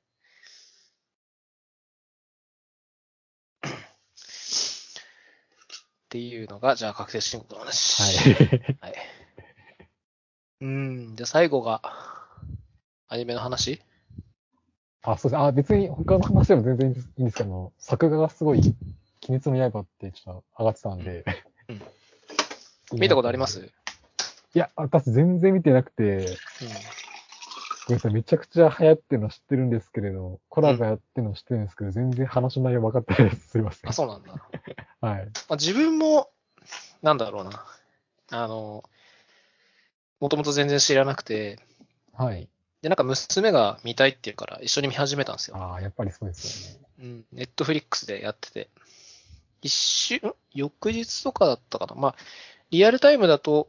[6.05, 8.03] っていうのが、じゃあ確定申告の話。
[8.03, 8.77] はい。
[8.81, 8.95] はい。
[10.63, 11.15] うん。
[11.15, 11.81] じゃあ最後が、
[13.07, 13.81] アニメの話？
[15.03, 15.39] あ、そうです。
[15.41, 18.61] あ、別に他の話でも全然いいんですけど、作画がすごい、
[19.29, 21.25] 鬼滅の刃ってちょっと上がってたんで。
[21.69, 21.83] うん
[22.93, 23.61] 見たことあります？
[23.61, 26.19] いや、私全然見てなくて、うん。
[26.19, 26.25] ご
[27.91, 33.51] めんなさい、めちゃくちゃ流行ってるの知ってるんですけれど、コラボやってるの知ってるんですけど、全然話の内容分かってないです。
[33.51, 33.93] すいませんあ、。
[33.93, 34.33] そうなんだ。
[35.01, 35.25] はい。
[35.25, 36.31] まあ、自分も、
[37.01, 37.65] なんだろうな。
[38.33, 38.83] あの、
[40.19, 41.61] もともと全然知らなくて、
[42.13, 42.49] はい。
[42.83, 45.57] で、なんか娘が見たいって言うから一緒に見始めたんですよ。
[45.57, 46.87] ああ、やっぱりそうですよね。
[46.99, 47.25] うん。
[47.31, 48.69] ネットフリックスでやってて。
[49.63, 50.35] 一週、ん？
[50.55, 51.95] 翌日とかだったかな。
[51.95, 52.15] まあ、
[52.71, 53.69] リアルタイムだと、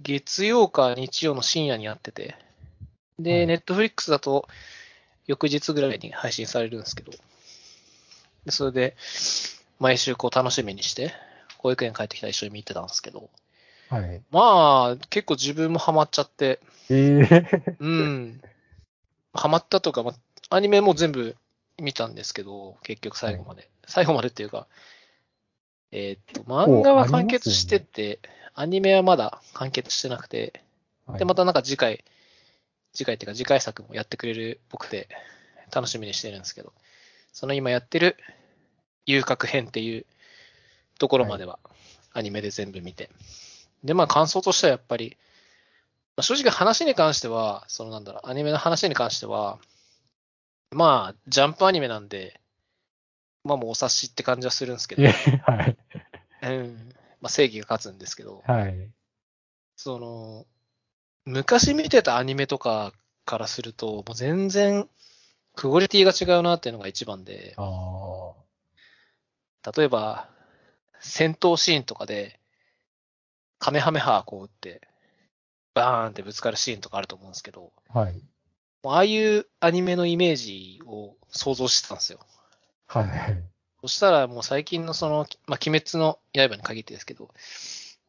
[0.00, 2.36] 月曜か日曜の深夜にやってて。
[3.18, 4.48] で、はいネットフリックスだと、
[5.26, 7.12] 翌日ぐらいに配信されるんですけど。
[8.44, 8.96] で、それで、
[9.78, 11.14] 毎週こう楽しみにして、
[11.58, 13.30] 保育園帰ってきたら一緒に見てたんですけど。
[13.88, 14.22] はい。
[14.30, 16.60] まあ、結構自分もハマっちゃって、
[16.90, 18.40] ええうん。
[19.32, 21.36] ハマったとか、まあ、アニメも全部
[21.78, 23.70] 見たんですけど、結局最後まで。
[23.86, 24.66] 最後までっていうか、
[25.96, 28.18] えーっと、漫画は完結してて、
[28.52, 30.60] アニメはまだ完結してなくて、
[31.06, 32.04] はいで、またなんか次回、
[32.92, 35.08] 次回っていうか次回作もやってくれるっぽくて、
[35.72, 36.72] 楽しみにしてるんですけど、
[37.32, 38.16] その今やってる
[39.06, 40.04] 遊郭編っていう
[40.98, 41.60] ところまでは
[42.12, 43.10] アニメで全部見て。
[43.84, 45.16] で、まあ感想としてはやっぱり、
[46.16, 49.58] まあ、正直話に関しては、そのなんだろう、アニメの話に関しては、
[50.72, 52.40] まあ、ジャンプアニメなんで、
[53.44, 55.10] まあもうお察しって感じはするんですけどは
[55.66, 55.76] い。
[56.50, 56.88] うん。
[57.20, 58.90] まあ正義が勝つんですけど、はい。
[59.76, 60.46] その、
[61.24, 62.92] 昔見てたアニメとか
[63.24, 64.88] からすると、もう全然、
[65.56, 68.32] クオリティが違うなっていうのが一番で、あ
[69.62, 69.72] あ。
[69.76, 70.28] 例えば、
[71.00, 72.40] 戦闘シーンとかで、
[73.58, 74.86] カメハメハこう打って、
[75.74, 78.22] バーンってぶつかるシーンとかあると思うんですけど、はい。
[78.84, 82.20] ああいうアニメのイメージを想像してたんですよ。
[82.86, 83.53] はい。
[83.84, 87.28] そしたらもう最近のその、まあ、鬼滅の刃に限ってですけど、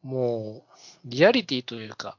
[0.02, 0.72] もう、
[1.04, 2.16] リアリティというか、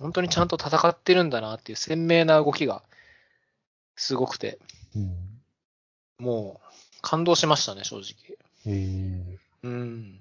[0.00, 2.82] 本当にちゃんと戦ってるんだなっていう鮮明な動きが、
[3.94, 4.58] すごくて、
[4.96, 5.14] うん。
[6.18, 8.36] もう、感動しましたね、正直。
[8.66, 10.20] ええうん。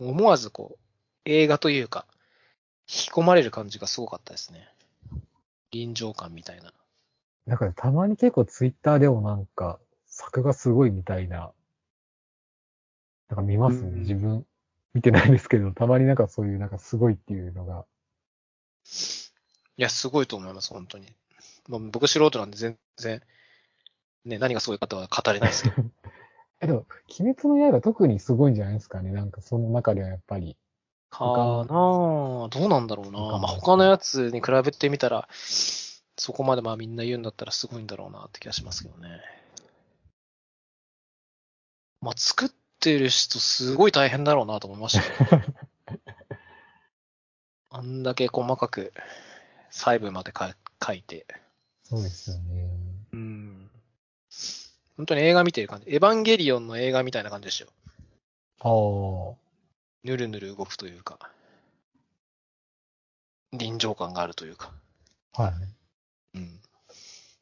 [0.00, 0.82] 思わずこう、
[1.26, 2.06] 映画というか、
[2.88, 4.68] 引き込まれる感じがすごかったですね。
[5.70, 6.72] 臨場感みたいな。
[7.46, 11.52] なんかたまに結構ツイッターでもなんか、作画すごいみたいな、
[13.28, 13.88] なんか見ますね。
[13.88, 14.46] うん自分、
[14.94, 17.84] 見てないですけど、たまになんかそういうなんかすごいっていうのが。
[19.76, 21.06] いや、すごいと思います、本当に。
[21.68, 23.22] もう僕素人なんで全然、
[24.24, 25.76] ね、何がすごいかとは語れないですけど。
[26.60, 26.86] え、でも、
[27.20, 29.12] 鬼滅の刃特にすごいんじゃないですかね。
[29.12, 30.56] なんかその中ではやっぱり。
[31.10, 32.48] かなぁ。
[32.48, 39.20] どうなんだろうなまあ、他のやつに比べてみたら、そこまでまあみんな言うんだったらすごいんだろうなって気がしますけどね。
[42.00, 42.48] まあ、作っ
[42.80, 45.42] てる人すごい大変だろうなと思いました。
[47.70, 48.92] あんだけ細かく
[49.70, 51.26] 細部までか書いて。
[51.84, 52.68] そうですよね。
[53.12, 53.70] うん。
[54.96, 55.86] 本当に映画見てる感じ。
[55.94, 57.70] エヴァンゲリオンの映画みたいな感じでしたよ。
[58.60, 59.36] ああ。
[60.04, 61.18] ぬるぬる動くというか。
[63.52, 64.72] 臨場感があるというか。
[65.32, 65.48] は
[66.34, 66.38] い。
[66.38, 66.60] うん。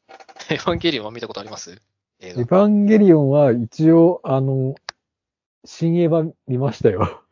[0.50, 1.80] エヴァンゲリオンは見たことあります？
[2.20, 2.42] 映エ画。
[2.42, 4.74] ヴァンゲリオンは一応、あの、
[5.66, 7.22] 新エヴァ見ましたよ。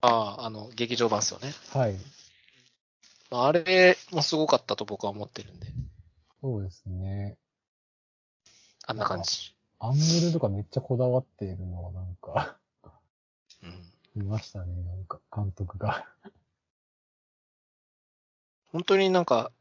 [0.00, 1.52] ああ、あの、劇場版ですよね。
[1.72, 1.96] はい。
[3.30, 5.66] まああれもすごかったと僕は思ってるんで。
[6.40, 7.36] そうですね。
[8.86, 9.54] あんな感じ。
[9.80, 12.56] アングルとかめっちゃこだわっているのはなんか、
[13.62, 14.22] うん。
[14.22, 16.06] 見ましたね、なんか、監督が。
[18.72, 19.52] 本当になんか、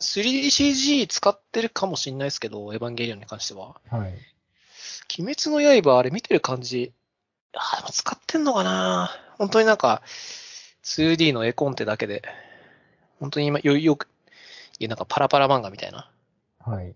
[0.00, 3.80] 3DCG 使ってるかもしれないですけど、エヴァンゲリオンに関しては。
[3.88, 4.14] はい。
[5.18, 6.92] 鬼滅の刃、あれ見てる感じ、
[7.54, 9.10] あ、でも使ってんのかな？
[9.38, 10.02] 本当になんか、
[10.84, 12.22] 2D の絵コンテだけで、
[13.18, 14.08] 本当に今、よ、よく、
[14.78, 16.10] いや、なんかパラパラ漫画みたいな、
[16.60, 16.94] はい。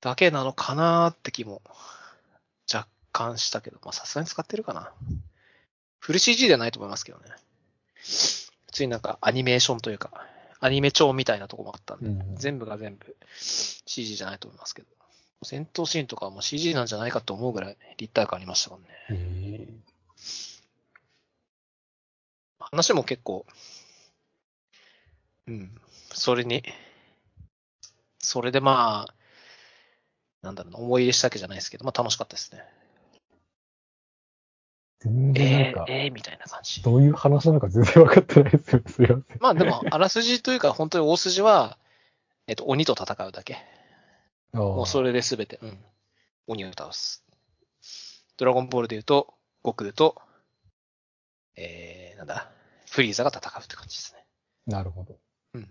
[0.00, 1.62] だけなのかなって気も、
[2.72, 4.92] 若干したけど、まあさすがに使ってるかな。
[5.98, 7.24] フル CG ではないと思いますけどね。
[8.66, 10.26] 普通になんかアニメーションというか、
[10.58, 14.88] アニメ調みたいなとこもあったんで、うん全部が全部 CG じゃないと思いますけど。
[15.42, 18.78] 戦闘シーンとかはもう CG なんじゃないかと思うぐらい立体感ありましたか
[19.10, 19.66] らね。
[22.58, 23.44] 話も結構、
[25.46, 25.70] うん、
[26.12, 26.62] それに、
[28.18, 29.14] それでまあ、
[30.42, 32.62] なんだろうな、思い入れしたわけじゃないですけど、まあ楽しかったですね。
[35.00, 36.82] 全然なんか、えー、えー、みたいな感じ。
[36.82, 38.82] どういう話なのか全然分かってないですよ。
[38.86, 39.38] すいません。
[39.40, 41.76] まあでも、あらすじというか、本当に大筋は、
[42.46, 43.58] えっと、鬼と戦うだけ。
[44.52, 45.78] ももうそれで全て、うん。
[46.46, 47.24] 鬼を倒す。
[48.36, 50.20] ドラゴンボールで言うと、悟空と、
[51.56, 52.50] えー、なんだ、
[52.90, 54.24] フリーザが戦うって感じですね。
[54.66, 55.16] なるほど。
[55.54, 55.68] うん。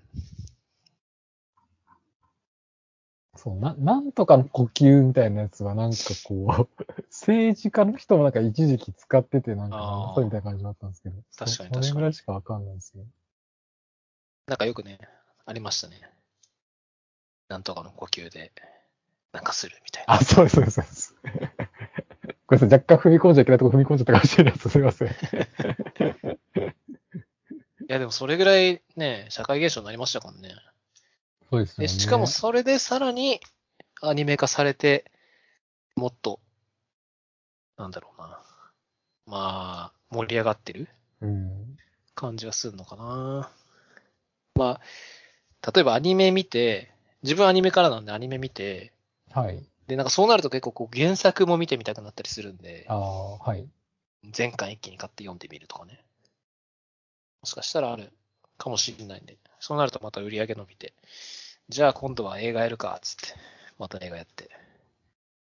[3.35, 11.15] そう、な、なんとかの呼吸みたいなやつはなんかこう、 政治家の人もなんか一時期使っててなんか、そうみたいな感じだったんですけど。
[11.37, 13.05] 確かにそ確かにそれぐらいしかわかんないですよ。
[14.47, 14.99] なんかよくね、
[15.45, 16.20] ありましたね。
[17.51, 18.53] なんとかの呼吸で、
[19.33, 20.13] なんかするみたいな。
[20.13, 21.13] あ、そうです、そうです。
[22.47, 24.69] ごめんなさい、若干踏み込んじゃいけないとこ踏み込んじゃったかもしれないです。
[24.69, 25.09] すいません。
[25.11, 25.13] い
[27.89, 30.47] やでもそれぐらいね、社会現象になりましたからね。
[30.47, 30.55] で、
[31.49, 31.87] そうですよね。
[31.89, 33.41] しかもそれでさらに
[34.01, 35.11] アニメ化されて、
[35.97, 36.39] もっと、
[37.77, 38.39] なんだろうな。
[39.25, 40.87] まあ、盛り上がってる
[41.19, 41.77] うん。
[42.15, 43.51] 感じがするのかな。
[44.55, 46.91] まあ、例えばアニメ見て、
[47.23, 48.93] 自分アニメからなんでアニメ見て、
[49.31, 49.63] はい。
[49.87, 53.67] で、なんかそうなると結構こう原作も見てみたくなったりするんで、ああ、はい。
[54.31, 56.03] 全巻一気に買って読んでみるとかね。
[57.41, 58.11] もしかしたらある
[58.57, 60.93] かもしれないんで、そうなるとまた売り上げ伸びて、
[61.69, 63.35] じゃあ今度は映画やるか、つって、
[63.79, 64.49] また映画やって。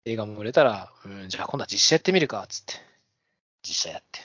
[0.05, 2.73] 映画も売れたら、うん、じゃあ今度は実写やってみるか、つって。
[3.63, 4.19] 実写やって。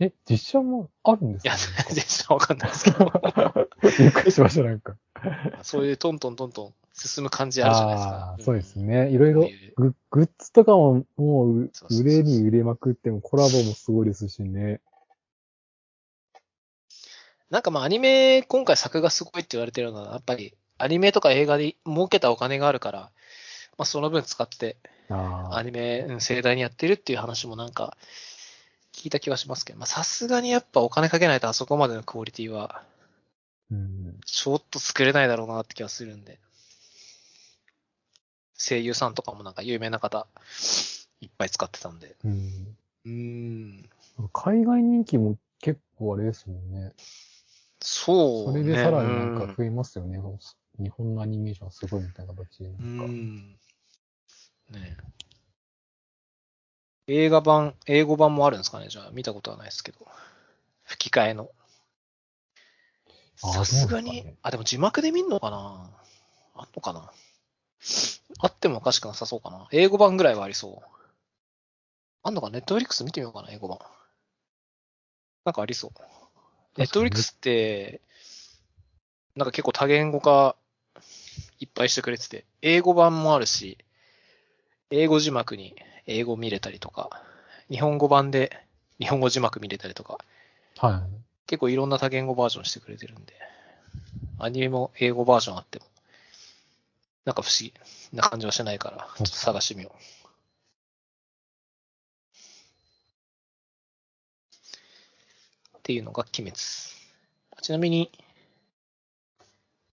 [0.00, 3.04] え、実写もあるんですいやか、実写わかんないですけど、
[3.98, 4.96] びっくりしました、なんか。
[5.62, 9.10] そういうトントントントン進む感じあるじゃないですかそうですね。
[9.10, 14.80] いろいろグ、グッズとかももう売れに売れまくってもコラボもすごいですしね。
[17.50, 22.98] なんかまあアニメ、今回作がすごいって言われてるのは、やっぱりアニメとか映画で儲けたお金があるから、
[23.76, 24.76] まあその分使って。
[25.10, 27.96] アニメ、うん盛大にやってるっていう話もなんか
[28.92, 32.82] 聞いた気はしますけど、まあさすがにやっぱお金かけないとあそこまでのクオリティは
[33.70, 34.20] うん。
[34.24, 36.38] ちょっと作れないだろうなって気がするんで。
[38.56, 40.26] 声優さんとかもなんか有名な方
[41.20, 42.16] いっぱい使ってたんで。
[42.24, 42.76] うん。
[43.04, 43.90] うーん。
[44.32, 46.92] 海外人気も結構あれですもんね。
[47.80, 48.62] そう、ね。
[48.62, 50.18] それでさらになんうんか増えますよね。
[50.78, 52.66] 日本のアニメーションすごいみたいな形で。
[52.66, 53.48] うなんかん。
[54.70, 54.96] ね
[57.06, 58.88] え映画版、英語版もあるんですかね？
[58.88, 59.98] じゃあ、見たことはないですけど。
[60.84, 61.50] 吹き替えの。
[63.42, 65.90] あさすがに、あ、でも字幕で見んのかな？
[66.54, 67.10] あんのかな？
[68.38, 69.68] あってもおかしくなさそうかな。
[69.72, 70.86] 英語版ぐらいはありそう。
[72.22, 73.78] あんのかネットフリックス見てみようかな、英語版。
[75.44, 75.90] なんかありそう。
[76.78, 78.00] ネットフリックスって、
[79.36, 80.56] なんか結構多言語化
[81.60, 83.78] いっぱいしてくれてて、英語版もあるし、
[84.90, 85.74] 英語字幕に
[86.06, 87.22] 英語見れたりとか、
[87.70, 88.66] 日本語版で
[88.98, 90.18] 日本語字幕見れたりとか、
[90.78, 91.02] は
[91.46, 93.34] 結構いろんな多言語バージョンしてくれてるんで、
[94.38, 95.84] アニメも英語バージョンあっても、
[97.24, 97.72] なんか不思議
[98.12, 99.98] な感じはしないから、ちょっと探してみよう。
[105.78, 106.56] っていうのが鬼滅。
[107.62, 108.10] ちなみに、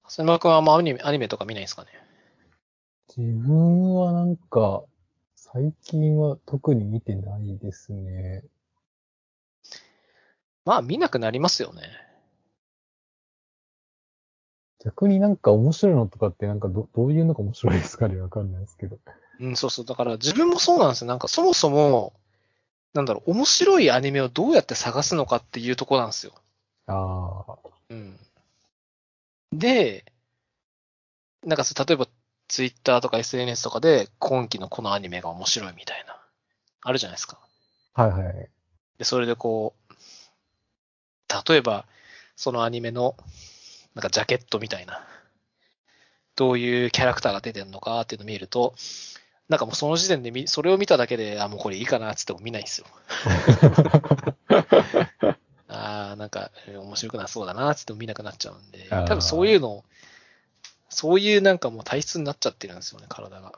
[0.03, 1.89] 浅沼君はあんまアニメアニメとか見ないですかね？
[3.15, 4.83] 自分はなんか、
[5.35, 8.43] 最近は特に見てないですね。
[10.65, 11.81] まあ見なくなりますよね。
[14.83, 18.19] 逆になんか面白いのとかってなんかどどういうのが面白いですかね？
[18.19, 18.97] わかんないですけど。
[19.39, 19.85] うん、そうそう。
[19.85, 21.07] だから自分もそうなんですよ。
[21.07, 22.13] なんかそもそも、
[22.93, 26.33] なんだろう、面白いアニメをどうやって探すのかっていうところなんですよ。
[26.87, 27.57] ああ。
[27.89, 28.19] うん。
[29.53, 30.05] で、
[31.43, 32.07] なんかさ例えば
[32.47, 36.19] ツイッターとか SNS とかで今期のこのアニメが面白いみたいな、
[36.81, 37.39] あるじゃないですか。
[37.93, 38.49] はいはい。
[38.97, 39.80] で、それでこう、
[41.47, 41.85] 例えば、
[42.35, 43.15] そのアニメの、
[43.95, 45.05] なんかジャケットみたいな、
[46.35, 48.73] どういうキャラクターが出てるのかっていうのを見ると、
[49.49, 52.87] なんかもうその時点でみ、それを見ただけで、あ、もうこれいいかなってっても見ないんですよ。
[55.67, 59.83] ああ、なんかえー面白くなそうだなってっても見なくなっちゃうんで、多分そういうの、
[60.89, 63.53] そういうなんかもう体質になっちゃってるんですよね、体が。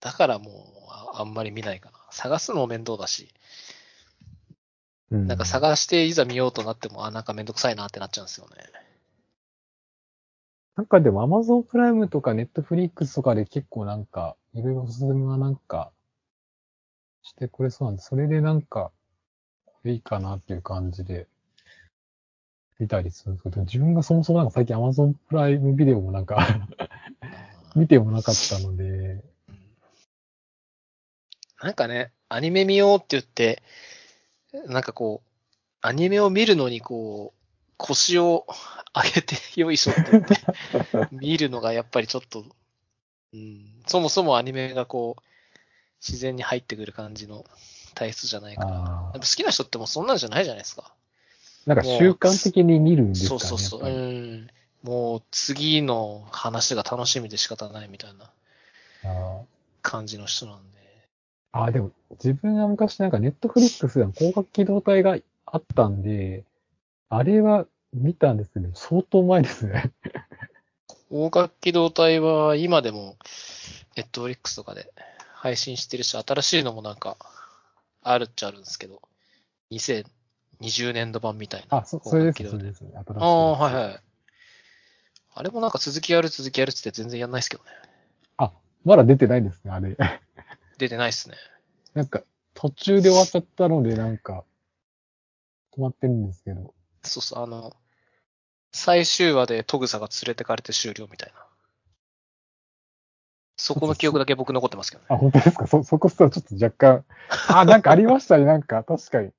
[0.00, 0.54] だからもう
[0.90, 1.98] ああんまり見ないかな。
[2.10, 3.32] 探すのも面倒だし、
[5.10, 5.26] うん。
[5.26, 8.56] なんか探していざ見ようとなっても、あ、なんかめんどくさいなってなっちゃうんですよね。
[10.76, 15.90] なんかでも Amazon プライムとか Netflix とかで結構なんか、いろいろおすすめはなんか、
[17.22, 18.92] してくれそうなんで、それでなんか、
[19.64, 21.26] これいいかなっていう感じで、
[22.78, 26.36] 見たりするんですけど、自分がそもそもなんか最近 Amazon プライムビデオもなんか、
[27.74, 29.22] 見てもなかったので、うん。
[31.62, 33.62] なんかね、アニメ見ようって言って、
[34.66, 35.28] なんかこう、
[35.80, 37.40] アニメを見るのにこう、
[37.76, 38.46] 腰を
[38.94, 40.36] 上げてよいしょって言って、
[41.12, 42.44] 見るのがやっぱりちょっと、
[43.34, 45.22] うん、そもそもアニメがこう、
[46.00, 47.44] 自然に入ってくる感じの
[47.94, 50.92] 体質じゃないから、好きな人ってもうそんなんじゃないじゃないですか。
[51.66, 53.40] ーなんか習慣的に見るんですかね。
[53.40, 53.90] そうそうそう。
[53.90, 54.50] うん。
[54.82, 58.30] もう次の話が楽しみで仕方ないみたいな
[59.82, 60.76] 感じの人なんで。
[61.56, 66.44] あー、でも、自分が昔なんかネットフリックスでも光学機動隊があったんで、
[67.08, 69.90] あれは見たんですけど、相当前ですね。
[71.08, 73.16] 光学機動隊は今でも
[73.96, 74.92] ネットフリックスとかで
[75.32, 77.16] 配信してるし、新しいのもなんか
[78.02, 79.00] あるっちゃあるんですけど、
[79.70, 81.78] 2020年度版みたいな。
[81.78, 82.90] あ、そ、それです、光学機動隊それですね。
[82.92, 84.00] 新しいああ、はいはい。
[85.32, 87.70] あれもなんか続きやる続きやるって全然やんないですけどね。
[88.36, 88.52] あ、
[88.84, 89.96] まだ出てないですね、あれ。
[90.78, 91.36] 出てないっすね。
[91.94, 92.22] なんか、
[92.54, 94.44] 途中で終わっちゃったので、なんか、
[95.76, 96.74] 止まってるんですけど。
[97.02, 97.76] そうそう、あの、
[98.72, 101.46] 最終話でトグサが連れてかれて終了みたいな。
[103.58, 105.06] そこの記憶だけ僕残ってますけどね。
[105.10, 105.66] あ、本当ですか？
[105.66, 107.04] そ、そこすらちょっと若干、
[107.48, 109.30] あ、なんかありましたね、なんか、確かに。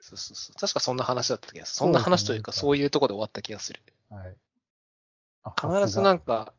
[0.00, 0.60] そうそうそう。
[0.60, 1.76] 確かそんな話だった気がする。
[1.76, 3.82] そんな話というか、そそういうところで終わった気がする。
[4.08, 4.36] はい。
[5.42, 6.54] あ必ずなんか、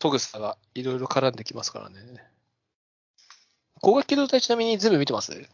[0.00, 2.00] トグサがいろいろ絡んできますからね。
[3.80, 5.48] 光学機動隊ちなみに全部見てます？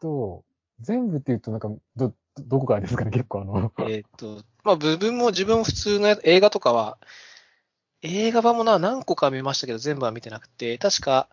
[0.00, 0.44] と、
[0.80, 3.70] 全部って言うと、なんか、ど、どこからですかね、結構あの。
[3.80, 6.96] えーっと、まあ、部分も自分も普通のや映画とかは、
[8.00, 11.28] 映画版もな、何個か見ましたけど、全部は見てなくて、確か、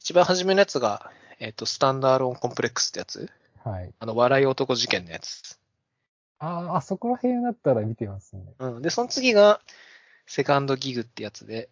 [0.00, 3.30] 一番初めのやつが、えーっと、スタンダーローンコンプレックスってやつ
[3.62, 3.94] はい。
[4.00, 5.56] あの、笑い男事件のやつ。
[6.40, 8.42] あーあ、そこら辺だったら見てますね。
[8.58, 8.82] うん。
[8.82, 9.60] で、その次が、
[10.26, 11.68] セカンドギグってやつで、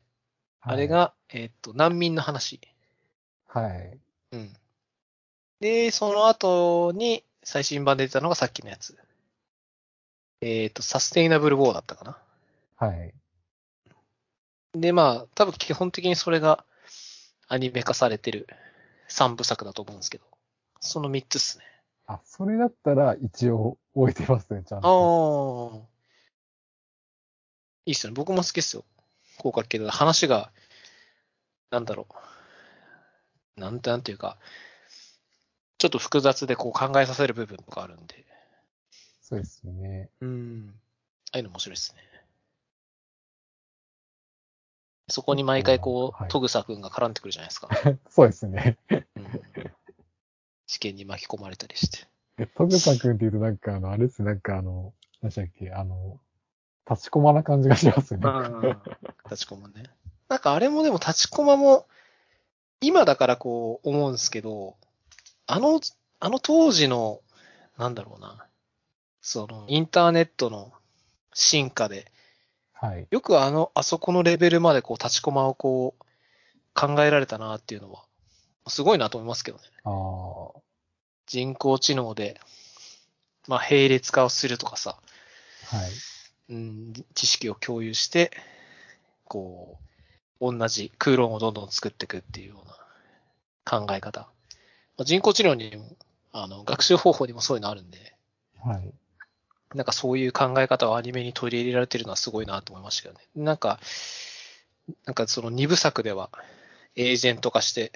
[0.61, 2.61] あれが、えーっと、難民の話。
[3.49, 3.99] はい。
[4.33, 4.53] うん。
[5.61, 8.97] で、その後に最新版で出たのがさっきのやつ。
[10.41, 12.19] えっ、と、サステイナブルウォーだったかな。
[12.77, 13.13] はい。
[14.75, 16.65] で、まあ、多分基本的にそれが
[17.49, 18.47] アニメ化されてる
[19.09, 20.25] 3部作だと思うんですけど、
[20.81, 21.65] その3つっすね。
[22.07, 25.87] あ、それだったら一応置いてますね、ちゃんあと。
[25.87, 25.99] あ。
[27.87, 28.15] いいっすよね。
[28.15, 28.85] 僕も好きっすよ。
[29.39, 30.53] 効果系で話が、
[31.71, 32.15] なんだろう。
[33.59, 34.39] なんて、なんていうか、
[35.79, 38.25] ちょっと複雑でこう考えさせる部分とかあるんで。
[39.21, 40.11] そうですよね。
[40.21, 40.75] うん。
[41.33, 42.03] ああいうの面白いですね。
[45.09, 47.69] そこに毎回こう、はいトグサ君が絡んでくるじゃないですか。
[48.11, 48.79] そうですね。
[48.91, 49.03] うん、
[50.67, 52.07] 事件に巻き込まれたりして。
[52.39, 54.93] えトグサ君って言うとなんかあの、あれですね、なんかあの、
[55.23, 56.21] 何でしたっけ、あの、
[56.89, 58.23] 立ちこまな感じがしますね。
[59.25, 59.85] 立ちコマね。
[60.29, 61.87] なんかあれもでも立ちコマも、
[62.81, 64.77] 今だからこう思うんですけど、
[65.47, 65.81] あの、
[66.21, 67.21] あの当時の、
[67.77, 68.47] なんだろうな、
[69.21, 70.73] そのインターネットの
[71.33, 72.11] 進化で、
[72.73, 73.07] はい。
[73.11, 76.05] よくあの、あそこのレベルまでこう立ちコマをこう
[76.75, 78.05] 考えられたなっていうのは、
[78.69, 79.65] すごいなと思いますけどね。
[79.85, 79.91] あ
[80.57, 80.61] あ。
[81.27, 82.41] 人工知能で、
[83.49, 84.99] まあ、並列化をするとかさ、
[85.67, 85.91] はい。
[86.51, 88.31] うん、知識を共有して、
[89.25, 89.88] こう、
[90.41, 92.77] 同じ空論をどんどん作っていくっていうような
[93.65, 94.21] 考え方。
[94.97, 95.97] まあ、人工知能にも、
[96.33, 98.15] あの、学習方法にもそういうのあるんで、
[98.61, 98.93] はい。
[99.75, 103.21] なんかそういう考え方をアニメに取り入れられてるのはすごいなと思いましたけどね。
[103.37, 103.79] なんか、
[105.05, 106.31] なんかその二部作では、
[106.97, 107.93] エージェント化して、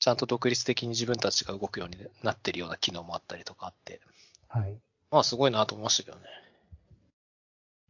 [0.00, 4.00] ちゃんと独立的に自分たちが動くようになってるような機能もあったりとかあって、
[4.48, 4.76] はい。
[5.10, 6.24] まあすごいなと思いましたけどね。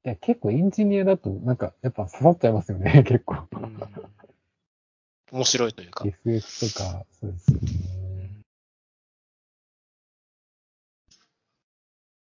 [0.06, 3.36] いや、結構エンジニアだと、なんか、やっぱ刺さっちゃいますよね、 結構。
[3.52, 3.80] うん、
[5.32, 6.04] 面白いというか。
[6.06, 7.68] SF とか、そうですよね。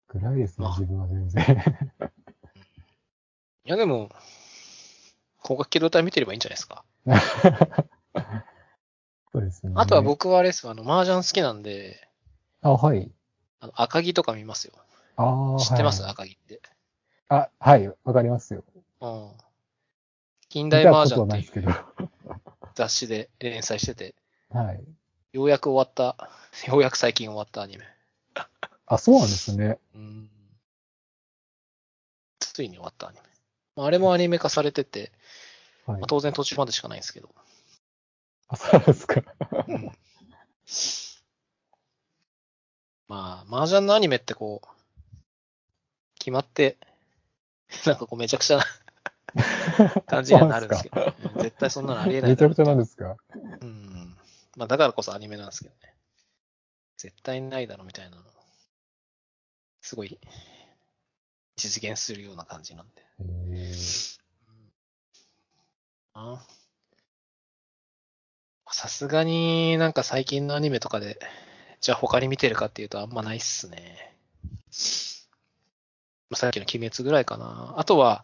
[0.10, 1.44] ぐらいですね、まあ自分は全然。
[3.66, 4.12] いやでも、
[5.42, 6.86] 光学機動隊見てればいいんじゃないですか。
[9.34, 9.74] そうですね。
[9.76, 10.04] あとは。
[10.04, 12.08] 僕はあれですよあの、麻雀好きなんで、
[12.62, 13.12] あ、はい。
[13.60, 14.74] あの赤木とか見ますよ。
[15.16, 15.60] ああ。
[15.60, 16.62] 知ってます、はい、赤木って。
[17.34, 18.66] あ、はい、わかりますよ。
[19.00, 19.32] うん。
[20.50, 21.70] 近見代麻雀っていですけど。
[21.70, 21.78] い う
[22.76, 24.16] 雑誌で連載してて、
[24.50, 24.84] はい。
[25.32, 26.30] ようやく終わった、
[26.68, 27.86] ようやく最近終わったアニメ。
[28.86, 29.80] あ、そうなんですね。
[29.96, 30.30] うん。
[32.40, 33.24] ついに終わったアニメ。
[33.78, 35.14] まああれもアニメ化されてて、
[35.86, 36.08] はいまあ、。
[36.08, 37.34] 当然途中までしかないんですけど。
[38.50, 39.24] あ、そうですか。
[39.70, 39.92] うん。
[43.08, 44.68] まあ、麻雀のアニメってこう、
[46.20, 46.78] 決まって、
[47.86, 48.66] なんかこうめちゃくちゃな
[50.08, 53.16] 感じにはなるんですけど、うん絶対そんなのありえないめちゃくちゃなんでですか？
[53.62, 54.18] うん。
[54.58, 55.96] まあだからこそアニメなんですけどね。
[56.98, 58.24] 絶対ないだろみたいなの。
[59.82, 60.20] すごい、
[61.56, 63.04] 実現するような感じなんで。
[66.14, 66.46] あ
[68.70, 71.20] さすがになんか最近のアニメとかで、
[71.80, 74.16] じゃあ他に見てるかっていうとあんまないっすね。
[76.32, 77.74] まあさっきの鬼滅ぐらいかな。
[77.78, 78.24] あとは、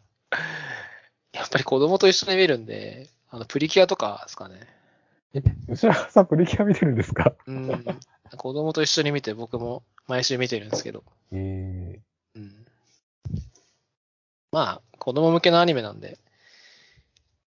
[1.34, 4.66] やっぱり子供と一緒に見るんで、あの、プリキュアとかですかね。
[5.34, 7.34] え、後ろさんプリキュア見てるんですか？
[7.46, 7.86] うん。
[8.38, 11.04] 子供と一緒に見て僕も毎週見てるんですけど。
[11.34, 12.02] ええ
[12.36, 12.66] うん。
[14.54, 16.18] まあ、子供向けのアニメなんで、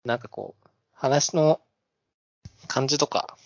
[0.03, 1.61] なんかこう、話の
[2.67, 3.37] 感じとか、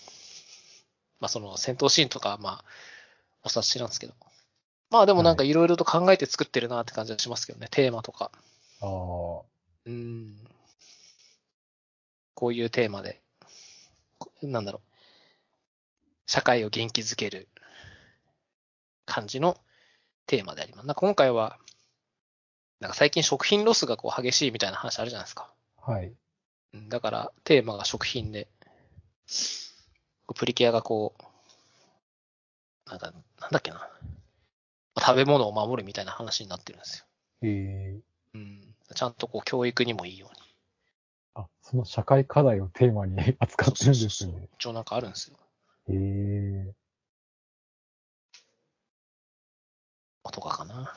[1.20, 2.66] まあその戦闘シーンとかはまあ、
[3.44, 4.14] お察しなんですけど。
[4.94, 8.30] まあでもなんかいろいろと考えて作ってるなって感じはしますけどね、テーマとか。
[8.80, 9.42] ああ。
[9.88, 10.38] うん。
[12.36, 13.20] こういうテーマで、
[14.20, 14.92] こなんだろう。
[16.28, 17.48] 社会を元気づける
[19.08, 19.58] 感じの
[20.28, 20.86] テーマであります。
[20.86, 21.58] なんか今回は、
[22.80, 25.52] なんか最近食品ロスがこう激しいみたいな話あるじゃないですか。
[25.82, 26.14] はい。
[26.76, 28.48] うんだからテーマが食品で、
[30.36, 33.90] プリキュアがこう、なんか、なんだっけな。
[35.00, 37.06] 食べ物を守るみたいな話になってるんですよ。
[37.42, 38.00] ええ
[38.36, 38.76] うん。
[38.94, 40.42] ちゃんとこう教育にもいいように。
[41.36, 44.50] あ、その社会課題をテーマに 扱ってるんですそうそう。
[44.60, 45.38] 一応なんかあるんですよ。
[45.90, 45.94] え
[46.70, 46.84] え
[50.34, 50.94] とかかな。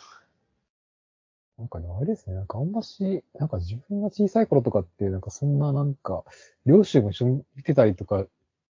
[1.58, 6.24] なんかね、あれですね、なんかあんまし、なんか自分が小さい頃とかって、なんかそんななんか、
[6.64, 8.26] 両親も一緒に見てたりとか、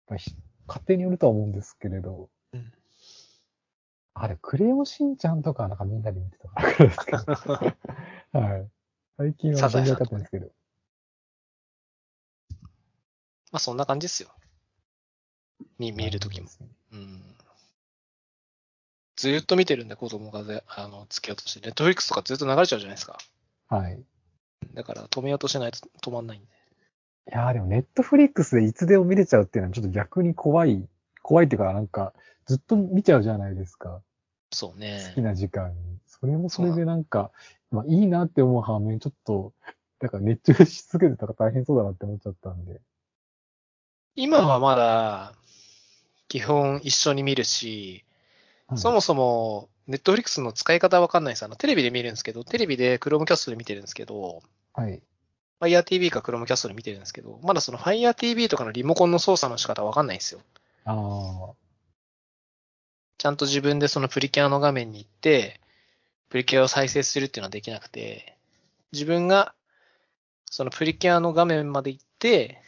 [0.07, 0.35] まあひ
[0.67, 2.27] 勝手によるとは思うんですけれど、うん
[4.17, 7.17] あれ、クレヨンしんちゃんとかなんかみんなで見てたからですけど、
[8.39, 8.69] はい。
[9.17, 10.47] 最近は全然分かってないんですけど。
[13.51, 14.29] まあそんな感じですよ。
[15.79, 16.47] に見るときも。
[16.93, 17.35] うん。
[19.17, 23.17] ずーっと見てるんで子供がぜあの付き合うとして、ネットフリックスとかずっと流れちゃうじゃないですか。
[23.67, 24.01] はい。
[24.73, 26.47] だから止めようとしないと止まんないんで。
[26.47, 30.87] いやーでもネットフリックスでいつでも見れちゃうっていうのはちょっと逆に怖い、
[31.21, 32.13] 怖いっていうかなんか
[32.45, 34.01] ずっと見ちゃうじゃないですか。
[34.51, 35.21] そうね好き。
[35.21, 35.99] な時間に。
[36.05, 37.31] それもそれでなんか、
[37.71, 39.53] まあいいなって思う反面ちょっと、
[40.01, 42.79] なんか熱中し続けてたら大変そうだなって思っちゃったんで。
[44.15, 45.33] 今はまだ、
[46.27, 48.03] 基本一緒に見るし、
[48.67, 51.43] はいそもそも、ネットフリックスの使い方わかんないです。
[51.43, 54.41] あの、テレビで見るんですけど、テレビで Chromecast で見てるんですけど、
[54.73, 55.01] はい。
[55.61, 60.41] Fire TV か Chromecast で見てるんですけど、まだその Fire TV とかのリモコンの操作の仕方わかんないんですよ。
[60.85, 61.64] ああ。
[63.25, 65.59] ちゃんと自分でそのプリキュアの画面に行って、
[66.29, 68.37] プリキュアを再生するっていうのはできなくて、
[68.91, 69.55] 自分が
[70.45, 72.61] そのプリキュアの画面まで行って、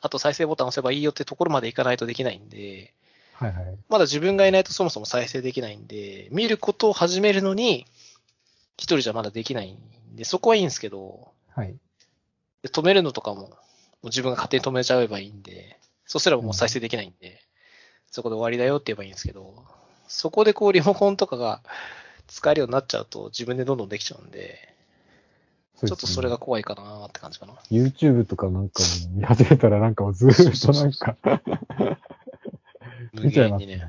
[0.00, 2.92] あと再生ボタンを押せばいいよってところまで行かないとできないんで、
[3.34, 3.78] はいはい。
[3.88, 7.86] まだ自分がいないとそもそも再生できないんで、見ることを始めるのに、
[8.78, 11.76] 一人じゃまだできないんで、そこはいいんですけど、はい。
[12.64, 17.40] で止めるのとかも、もう自分が勝手に止めちゃえばいいんで、そしたらもう再生できないんで、
[18.10, 19.64] そこで終わりだよって言えばいいんですけど、
[20.12, 21.62] そこでこうリモコンとかが
[22.26, 24.58] 使えるようになっちゃうと自分でどんどんできちゃうんで、
[25.78, 27.54] ちちょっとそれが怖いかなーって感じかな。
[27.70, 31.16] YouTube とかなんかも見始めたらなんかもうずーっとなんか
[33.14, 33.76] 無限にね。
[33.78, 33.88] ね。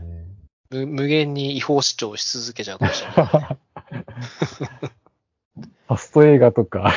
[0.70, 3.58] 無無限に違法視聴し続けちゃうかもしれない。
[5.86, 6.94] ファスト映画とか、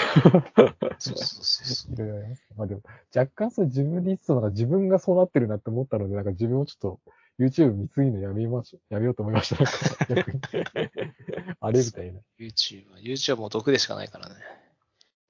[0.98, 1.94] そうそうそう。
[1.94, 2.46] いろいろあります。
[2.56, 2.82] まあでも、
[3.14, 7.00] 若干それ自分で言ってたのが自分がそうなってるなって思ったので、なんか自分をちょっと
[7.38, 9.62] YouTube 見すぎるのやめましょ、やめようと思いました。
[11.60, 12.20] あれみたいな。
[12.38, 12.86] YouTube。
[13.02, 14.36] YouTube はもう毒でしかないからね。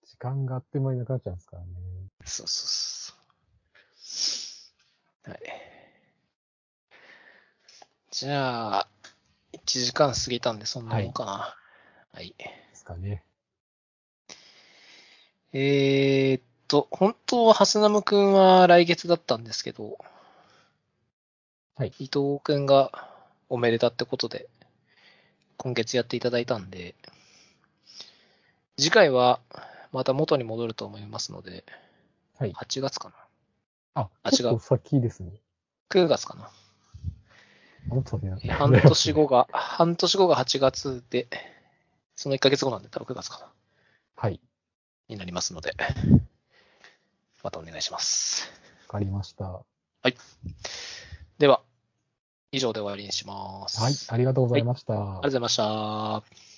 [0.04, 1.68] 時間があっという間になくなっちゃうんですからね。
[2.24, 3.12] そうそうそ
[5.26, 5.30] う。
[5.30, 5.40] はい。
[8.12, 8.88] じゃあ、
[9.52, 11.56] 1時間過ぎたんでそんなもんかな。
[12.12, 12.34] はい。
[12.38, 13.24] ですかね。
[15.52, 19.98] えーっと、本当はハスナムくんは来月だったんですけど、
[21.78, 21.92] はい。
[21.98, 22.90] 伊藤くんが
[23.50, 24.48] おめでたってことで、
[25.58, 26.94] 今月やっていただいたんで、
[28.78, 29.40] 次回は
[29.92, 31.64] また元に戻ると思いますので、
[32.38, 32.52] はい。
[32.52, 33.14] 8月かな
[34.04, 35.42] あ、あちょっと先ですね。
[35.90, 36.50] ?9 月かな
[38.54, 41.28] 半年後が、半年後が8月で、
[42.14, 43.52] その1ヶ月後なんで多分9月かな
[44.16, 44.40] はい。
[45.08, 45.74] になりますので、
[47.42, 48.50] またお願いします。
[48.88, 49.44] わかりました。
[49.44, 49.64] は
[51.38, 51.62] では、
[52.56, 53.80] 以上で終わりにします。
[53.90, 53.94] い。
[54.08, 54.94] ありがとうございました。
[54.94, 56.55] ありがとうございました。